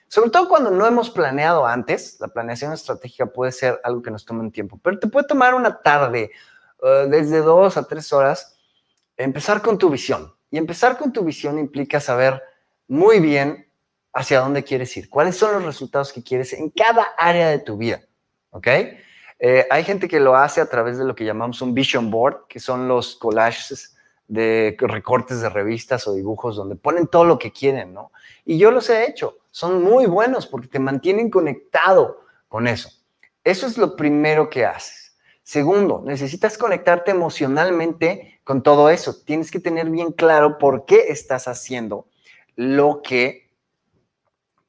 Sobre 0.08 0.30
todo 0.30 0.50
cuando 0.50 0.72
no 0.72 0.86
hemos 0.86 1.10
planeado 1.10 1.66
antes, 1.66 2.18
la 2.20 2.28
planeación 2.28 2.74
estratégica 2.74 3.28
puede 3.28 3.52
ser 3.52 3.80
algo 3.84 4.02
que 4.02 4.12
nos 4.12 4.26
tome 4.26 4.42
un 4.42 4.52
tiempo, 4.52 4.80
pero 4.84 5.00
te 5.00 5.08
puede 5.08 5.28
tomar 5.28 5.54
una 5.54 5.82
tarde, 5.82 6.32
eh, 6.84 7.08
desde 7.10 7.40
dos 7.40 7.78
a 7.78 7.88
tres 7.88 8.12
horas, 8.12 8.58
empezar 9.16 9.62
con 9.62 9.78
tu 9.78 9.90
visión. 9.90 10.34
Y 10.50 10.58
empezar 10.58 10.98
con 10.98 11.14
tu 11.14 11.24
visión 11.24 11.58
implica 11.58 12.02
saber 12.02 12.44
muy 12.90 13.22
bien 13.22 13.72
hacia 14.12 14.42
dónde 14.42 14.66
quieres 14.66 14.96
ir, 14.98 15.10
cuáles 15.10 15.38
son 15.38 15.54
los 15.54 15.64
resultados 15.64 16.12
que 16.12 16.22
quieres 16.22 16.52
en 16.52 16.70
cada 16.72 17.04
área 17.18 17.48
de 17.48 17.60
tu 17.60 17.78
vida, 17.78 18.02
¿ok? 18.50 18.68
Eh, 19.44 19.66
hay 19.72 19.84
gente 19.84 20.08
que 20.08 20.20
lo 20.20 20.36
hace 20.36 20.62
a 20.62 20.68
través 20.68 21.00
de 21.00 21.04
lo 21.04 21.16
que 21.16 21.26
llamamos 21.26 21.64
un 21.64 21.74
vision 21.74 22.12
board, 22.12 22.46
que 22.48 22.60
son 22.60 22.88
los 22.88 23.16
collages 23.16 23.98
de 24.28 24.78
recortes 24.80 25.42
de 25.42 25.50
revistas 25.50 26.08
o 26.08 26.14
dibujos 26.14 26.56
donde 26.56 26.76
ponen 26.76 27.08
todo 27.08 27.26
lo 27.26 27.40
que 27.40 27.52
quieren, 27.52 27.92
¿no? 27.92 28.12
Y 28.46 28.60
yo 28.60 28.70
los 28.70 28.88
he 28.92 29.10
hecho, 29.10 29.40
son 29.50 29.84
muy 29.84 30.06
buenos 30.06 30.46
porque 30.46 30.68
te 30.68 30.78
mantienen 30.78 31.32
conectado 31.32 32.22
con 32.48 32.68
eso. 32.68 32.92
Eso 33.44 33.66
es 33.66 33.80
lo 33.80 33.96
primero 33.96 34.48
que 34.48 34.64
haces. 34.64 35.18
Segundo, 35.42 36.04
necesitas 36.06 36.56
conectarte 36.56 37.10
emocionalmente 37.10 38.40
con 38.44 38.62
todo 38.62 38.92
eso. 38.92 39.24
Tienes 39.26 39.50
que 39.50 39.60
tener 39.60 39.90
bien 39.90 40.12
claro 40.12 40.60
por 40.60 40.86
qué 40.86 41.06
estás 41.10 41.48
haciendo 41.48 42.08
lo 42.56 43.02
que 43.02 43.50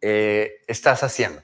eh, 0.00 0.62
estás 0.66 1.02
haciendo. 1.02 1.42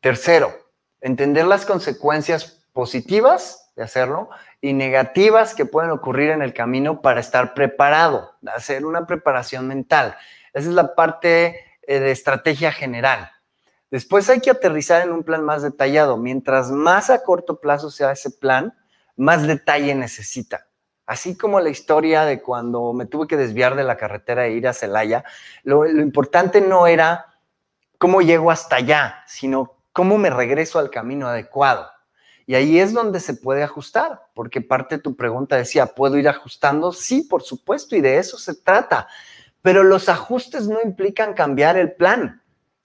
Tercero, 0.00 0.63
entender 1.04 1.46
las 1.46 1.66
consecuencias 1.66 2.64
positivas 2.72 3.70
de 3.76 3.82
hacerlo 3.82 4.30
y 4.62 4.72
negativas 4.72 5.54
que 5.54 5.66
pueden 5.66 5.90
ocurrir 5.90 6.30
en 6.30 6.40
el 6.40 6.54
camino 6.54 7.02
para 7.02 7.20
estar 7.20 7.52
preparado, 7.52 8.32
hacer 8.46 8.86
una 8.86 9.06
preparación 9.06 9.68
mental. 9.68 10.16
Esa 10.54 10.70
es 10.70 10.74
la 10.74 10.94
parte 10.94 11.60
eh, 11.82 12.00
de 12.00 12.10
estrategia 12.10 12.72
general. 12.72 13.30
Después 13.90 14.30
hay 14.30 14.40
que 14.40 14.50
aterrizar 14.50 15.02
en 15.02 15.12
un 15.12 15.24
plan 15.24 15.44
más 15.44 15.62
detallado. 15.62 16.16
Mientras 16.16 16.70
más 16.70 17.10
a 17.10 17.22
corto 17.22 17.60
plazo 17.60 17.90
sea 17.90 18.12
ese 18.12 18.30
plan, 18.30 18.74
más 19.14 19.46
detalle 19.46 19.94
necesita. 19.94 20.68
Así 21.04 21.36
como 21.36 21.60
la 21.60 21.68
historia 21.68 22.24
de 22.24 22.40
cuando 22.40 22.94
me 22.94 23.04
tuve 23.04 23.26
que 23.26 23.36
desviar 23.36 23.76
de 23.76 23.84
la 23.84 23.98
carretera 23.98 24.46
e 24.46 24.52
ir 24.52 24.66
a 24.66 24.72
Celaya, 24.72 25.22
lo, 25.64 25.84
lo 25.84 26.00
importante 26.00 26.62
no 26.62 26.86
era 26.86 27.26
cómo 27.98 28.22
llego 28.22 28.50
hasta 28.50 28.76
allá, 28.76 29.22
sino 29.26 29.74
cómo 29.94 30.18
me 30.18 30.28
regreso 30.28 30.78
al 30.78 30.90
camino 30.90 31.28
adecuado. 31.28 31.88
Y 32.46 32.56
ahí 32.56 32.78
es 32.78 32.92
donde 32.92 33.20
se 33.20 33.34
puede 33.34 33.62
ajustar, 33.62 34.20
porque 34.34 34.60
parte 34.60 34.96
de 34.96 35.02
tu 35.02 35.16
pregunta 35.16 35.56
decía, 35.56 35.86
¿puedo 35.86 36.18
ir 36.18 36.28
ajustando? 36.28 36.92
Sí, 36.92 37.22
por 37.22 37.42
supuesto, 37.42 37.96
y 37.96 38.02
de 38.02 38.18
eso 38.18 38.36
se 38.36 38.54
trata. 38.54 39.08
Pero 39.62 39.82
los 39.82 40.10
ajustes 40.10 40.68
no 40.68 40.82
implican 40.82 41.32
cambiar 41.32 41.78
el 41.78 41.92
plan, 41.92 42.42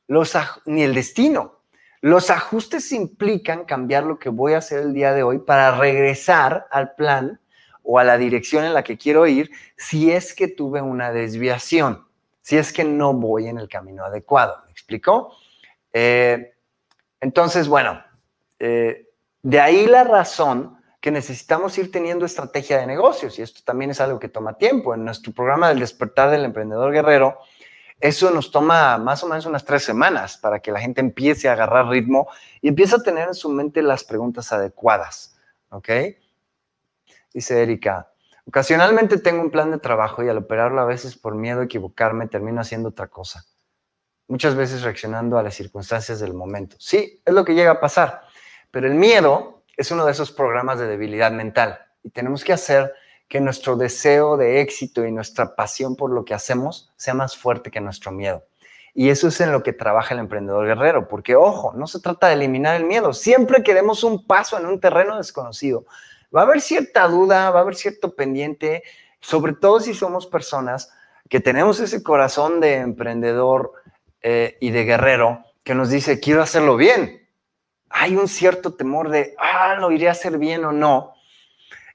los 0.07 0.37
ni 0.65 0.83
el 0.83 0.93
destino. 0.93 1.59
Los 1.99 2.29
ajustes 2.29 2.93
implican 2.93 3.65
cambiar 3.65 4.05
lo 4.05 4.19
que 4.19 4.29
voy 4.29 4.53
a 4.53 4.59
hacer 4.59 4.79
el 4.79 4.93
día 4.93 5.11
de 5.11 5.23
hoy 5.23 5.39
para 5.39 5.77
regresar 5.77 6.67
al 6.71 6.93
plan 6.93 7.41
o 7.83 7.99
a 7.99 8.05
la 8.05 8.17
dirección 8.17 8.63
en 8.63 8.73
la 8.73 8.83
que 8.83 8.97
quiero 8.97 9.25
ir 9.27 9.51
si 9.75 10.11
es 10.11 10.33
que 10.33 10.47
tuve 10.47 10.81
una 10.81 11.11
desviación, 11.11 12.07
si 12.41 12.55
es 12.55 12.71
que 12.71 12.85
no 12.85 13.13
voy 13.13 13.47
en 13.47 13.57
el 13.57 13.67
camino 13.67 14.05
adecuado. 14.05 14.61
¿Me 14.67 14.71
explicó? 14.71 15.33
Eh, 15.91 16.53
entonces, 17.21 17.67
bueno, 17.67 18.03
eh, 18.59 19.09
de 19.41 19.59
ahí 19.59 19.87
la 19.87 20.03
razón 20.03 20.77
que 21.01 21.11
necesitamos 21.11 21.77
ir 21.77 21.91
teniendo 21.91 22.25
estrategia 22.25 22.77
de 22.77 22.87
negocios 22.87 23.39
y 23.39 23.41
esto 23.41 23.61
también 23.63 23.91
es 23.91 24.01
algo 24.01 24.19
que 24.19 24.27
toma 24.27 24.57
tiempo. 24.57 24.93
En 24.93 25.05
nuestro 25.05 25.33
programa 25.33 25.69
del 25.69 25.79
despertar 25.79 26.29
del 26.29 26.43
emprendedor 26.43 26.91
guerrero, 26.91 27.39
eso 27.99 28.31
nos 28.31 28.51
toma 28.51 28.97
más 28.97 29.23
o 29.23 29.27
menos 29.27 29.45
unas 29.45 29.65
tres 29.65 29.83
semanas 29.83 30.37
para 30.37 30.59
que 30.59 30.71
la 30.71 30.79
gente 30.79 31.01
empiece 31.01 31.49
a 31.49 31.53
agarrar 31.53 31.87
ritmo 31.87 32.29
y 32.61 32.69
empiece 32.69 32.95
a 32.95 33.03
tener 33.03 33.27
en 33.29 33.33
su 33.33 33.49
mente 33.49 33.81
las 33.81 34.03
preguntas 34.03 34.51
adecuadas. 34.51 35.37
¿Ok? 35.69 35.89
Dice 37.33 37.61
Erika, 37.61 38.11
ocasionalmente 38.45 39.19
tengo 39.19 39.41
un 39.41 39.51
plan 39.51 39.71
de 39.71 39.79
trabajo 39.79 40.23
y 40.23 40.29
al 40.29 40.37
operarlo 40.37 40.81
a 40.81 40.85
veces 40.85 41.17
por 41.17 41.35
miedo 41.35 41.61
a 41.61 41.65
equivocarme 41.65 42.27
termino 42.27 42.61
haciendo 42.61 42.89
otra 42.89 43.07
cosa. 43.07 43.45
Muchas 44.29 44.53
veces 44.53 44.83
reaccionando 44.83 45.39
a 45.39 45.43
las 45.43 45.55
circunstancias 45.55 46.19
del 46.19 46.35
momento. 46.35 46.75
Sí, 46.79 47.19
es 47.25 47.33
lo 47.33 47.43
que 47.43 47.55
llega 47.55 47.71
a 47.71 47.79
pasar. 47.79 48.21
Pero 48.69 48.85
el 48.85 48.93
miedo 48.93 49.63
es 49.75 49.89
uno 49.89 50.05
de 50.05 50.11
esos 50.11 50.31
programas 50.31 50.77
de 50.77 50.85
debilidad 50.85 51.31
mental 51.31 51.79
y 52.03 52.11
tenemos 52.11 52.43
que 52.43 52.53
hacer 52.53 52.93
que 53.27 53.41
nuestro 53.41 53.75
deseo 53.75 54.37
de 54.37 54.61
éxito 54.61 55.03
y 55.03 55.11
nuestra 55.11 55.55
pasión 55.55 55.95
por 55.95 56.11
lo 56.11 56.25
que 56.25 56.35
hacemos 56.35 56.93
sea 56.95 57.15
más 57.15 57.35
fuerte 57.35 57.71
que 57.71 57.81
nuestro 57.81 58.11
miedo. 58.11 58.43
Y 58.93 59.09
eso 59.09 59.29
es 59.29 59.41
en 59.41 59.51
lo 59.51 59.63
que 59.63 59.73
trabaja 59.73 60.13
el 60.13 60.19
emprendedor 60.19 60.67
guerrero, 60.67 61.07
porque 61.07 61.35
ojo, 61.35 61.73
no 61.73 61.87
se 61.87 61.99
trata 61.99 62.27
de 62.27 62.33
eliminar 62.33 62.75
el 62.75 62.85
miedo, 62.85 63.13
siempre 63.13 63.63
queremos 63.63 64.03
un 64.03 64.27
paso 64.27 64.59
en 64.59 64.67
un 64.67 64.79
terreno 64.79 65.17
desconocido. 65.17 65.85
Va 66.35 66.41
a 66.41 66.43
haber 66.43 66.61
cierta 66.61 67.07
duda, 67.07 67.49
va 67.49 67.59
a 67.59 67.61
haber 67.63 67.75
cierto 67.75 68.13
pendiente, 68.13 68.83
sobre 69.21 69.53
todo 69.53 69.79
si 69.79 69.95
somos 69.95 70.27
personas 70.27 70.91
que 71.29 71.39
tenemos 71.39 71.79
ese 71.79 72.03
corazón 72.03 72.59
de 72.59 72.75
emprendedor 72.75 73.73
eh, 74.21 74.57
y 74.59 74.71
de 74.71 74.83
guerrero 74.83 75.43
que 75.63 75.75
nos 75.75 75.89
dice, 75.89 76.19
quiero 76.19 76.41
hacerlo 76.41 76.75
bien, 76.77 77.27
hay 77.89 78.15
un 78.15 78.27
cierto 78.27 78.73
temor 78.75 79.09
de, 79.09 79.35
ah, 79.37 79.75
lo 79.79 79.91
iré 79.91 80.07
a 80.07 80.11
hacer 80.11 80.37
bien 80.37 80.65
o 80.65 80.71
no. 80.71 81.13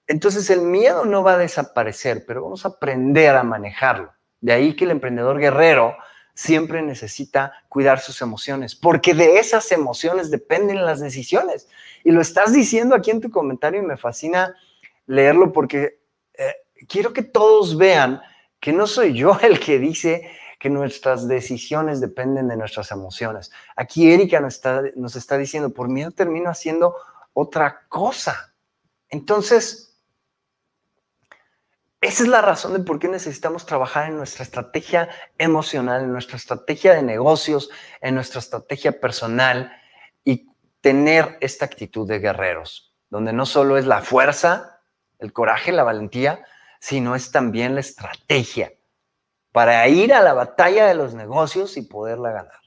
Entonces 0.06 0.50
el 0.50 0.60
miedo 0.60 1.04
no 1.04 1.22
va 1.22 1.34
a 1.34 1.38
desaparecer, 1.38 2.24
pero 2.26 2.42
vamos 2.42 2.64
a 2.64 2.68
aprender 2.68 3.34
a 3.37 3.42
manejarlo. 3.42 4.12
De 4.40 4.52
ahí 4.52 4.76
que 4.76 4.84
el 4.84 4.90
emprendedor 4.90 5.38
guerrero 5.38 5.96
siempre 6.34 6.82
necesita 6.82 7.52
cuidar 7.68 8.00
sus 8.00 8.20
emociones, 8.20 8.74
porque 8.74 9.14
de 9.14 9.38
esas 9.38 9.70
emociones 9.72 10.30
dependen 10.30 10.84
las 10.84 11.00
decisiones. 11.00 11.68
Y 12.02 12.10
lo 12.10 12.20
estás 12.20 12.52
diciendo 12.52 12.94
aquí 12.94 13.10
en 13.10 13.20
tu 13.20 13.30
comentario 13.30 13.80
y 13.80 13.87
me 13.87 13.96
fascina 13.96 14.54
leerlo 15.06 15.52
porque 15.52 16.00
eh, 16.34 16.54
quiero 16.88 17.12
que 17.12 17.22
todos 17.22 17.78
vean 17.78 18.20
que 18.60 18.72
no 18.72 18.87
soy 18.87 19.14
yo 19.14 19.38
el 19.42 19.60
que 19.60 19.78
dice 19.78 20.30
que 20.64 20.70
nuestras 20.70 21.29
decisiones 21.29 22.00
dependen 22.00 22.48
de 22.48 22.57
nuestras 22.57 22.90
emociones. 22.90 23.53
Aquí 23.77 24.11
Erika 24.11 24.40
nos 24.40 24.55
está, 24.55 24.83
nos 24.96 25.14
está 25.14 25.37
diciendo, 25.37 25.68
por 25.68 25.90
miedo 25.90 26.11
termino 26.11 26.48
haciendo 26.48 26.96
otra 27.35 27.83
cosa. 27.87 28.55
Entonces, 29.11 30.00
esa 32.00 32.22
es 32.22 32.29
la 32.31 32.40
razón 32.40 32.72
de 32.72 32.79
por 32.79 32.98
qué 32.98 33.09
necesitamos 33.09 33.66
trabajar 33.66 34.09
en 34.09 34.16
nuestra 34.16 34.42
estrategia 34.42 35.11
emocional, 35.37 36.05
en 36.05 36.12
nuestra 36.12 36.38
estrategia 36.38 36.94
de 36.94 37.03
negocios, 37.03 37.68
en 38.00 38.14
nuestra 38.14 38.38
estrategia 38.38 38.98
personal 38.98 39.70
y 40.24 40.48
tener 40.81 41.37
esta 41.42 41.66
actitud 41.66 42.09
de 42.09 42.20
guerreros, 42.20 42.94
donde 43.11 43.35
no 43.35 43.44
solo 43.44 43.77
es 43.77 43.85
la 43.85 44.00
fuerza, 44.00 44.81
el 45.18 45.35
coraje, 45.35 45.72
la 45.72 45.85
valentía, 45.85 46.42
sino 46.81 47.14
es 47.14 47.31
también 47.31 47.74
la 47.74 47.81
estrategia 47.81 48.72
para 49.54 49.86
ir 49.86 50.12
a 50.12 50.20
la 50.20 50.32
batalla 50.32 50.84
de 50.84 50.96
los 50.96 51.14
negocios 51.14 51.76
y 51.76 51.82
poderla 51.82 52.32
ganar. 52.32 52.60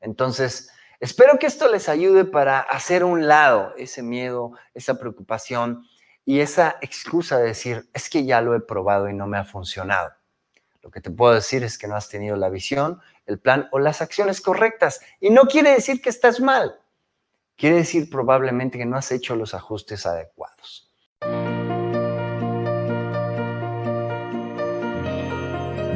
Entonces, 0.00 0.70
espero 1.00 1.38
que 1.38 1.46
esto 1.46 1.70
les 1.70 1.90
ayude 1.90 2.24
para 2.24 2.60
hacer 2.60 3.04
un 3.04 3.28
lado 3.28 3.74
ese 3.76 4.02
miedo, 4.02 4.52
esa 4.72 4.98
preocupación 4.98 5.84
y 6.24 6.40
esa 6.40 6.78
excusa 6.80 7.36
de 7.36 7.48
decir, 7.48 7.90
es 7.92 8.08
que 8.08 8.24
ya 8.24 8.40
lo 8.40 8.54
he 8.54 8.60
probado 8.60 9.10
y 9.10 9.12
no 9.12 9.26
me 9.26 9.36
ha 9.36 9.44
funcionado. 9.44 10.10
Lo 10.80 10.90
que 10.90 11.02
te 11.02 11.10
puedo 11.10 11.34
decir 11.34 11.62
es 11.62 11.76
que 11.76 11.88
no 11.88 11.94
has 11.94 12.08
tenido 12.08 12.36
la 12.36 12.48
visión, 12.48 13.02
el 13.26 13.38
plan 13.38 13.68
o 13.70 13.78
las 13.78 14.00
acciones 14.00 14.40
correctas. 14.40 15.02
Y 15.20 15.28
no 15.28 15.42
quiere 15.42 15.72
decir 15.72 16.00
que 16.00 16.08
estás 16.08 16.40
mal. 16.40 16.80
Quiere 17.54 17.76
decir 17.76 18.08
probablemente 18.08 18.78
que 18.78 18.86
no 18.86 18.96
has 18.96 19.12
hecho 19.12 19.36
los 19.36 19.52
ajustes 19.52 20.06
adecuados. 20.06 20.87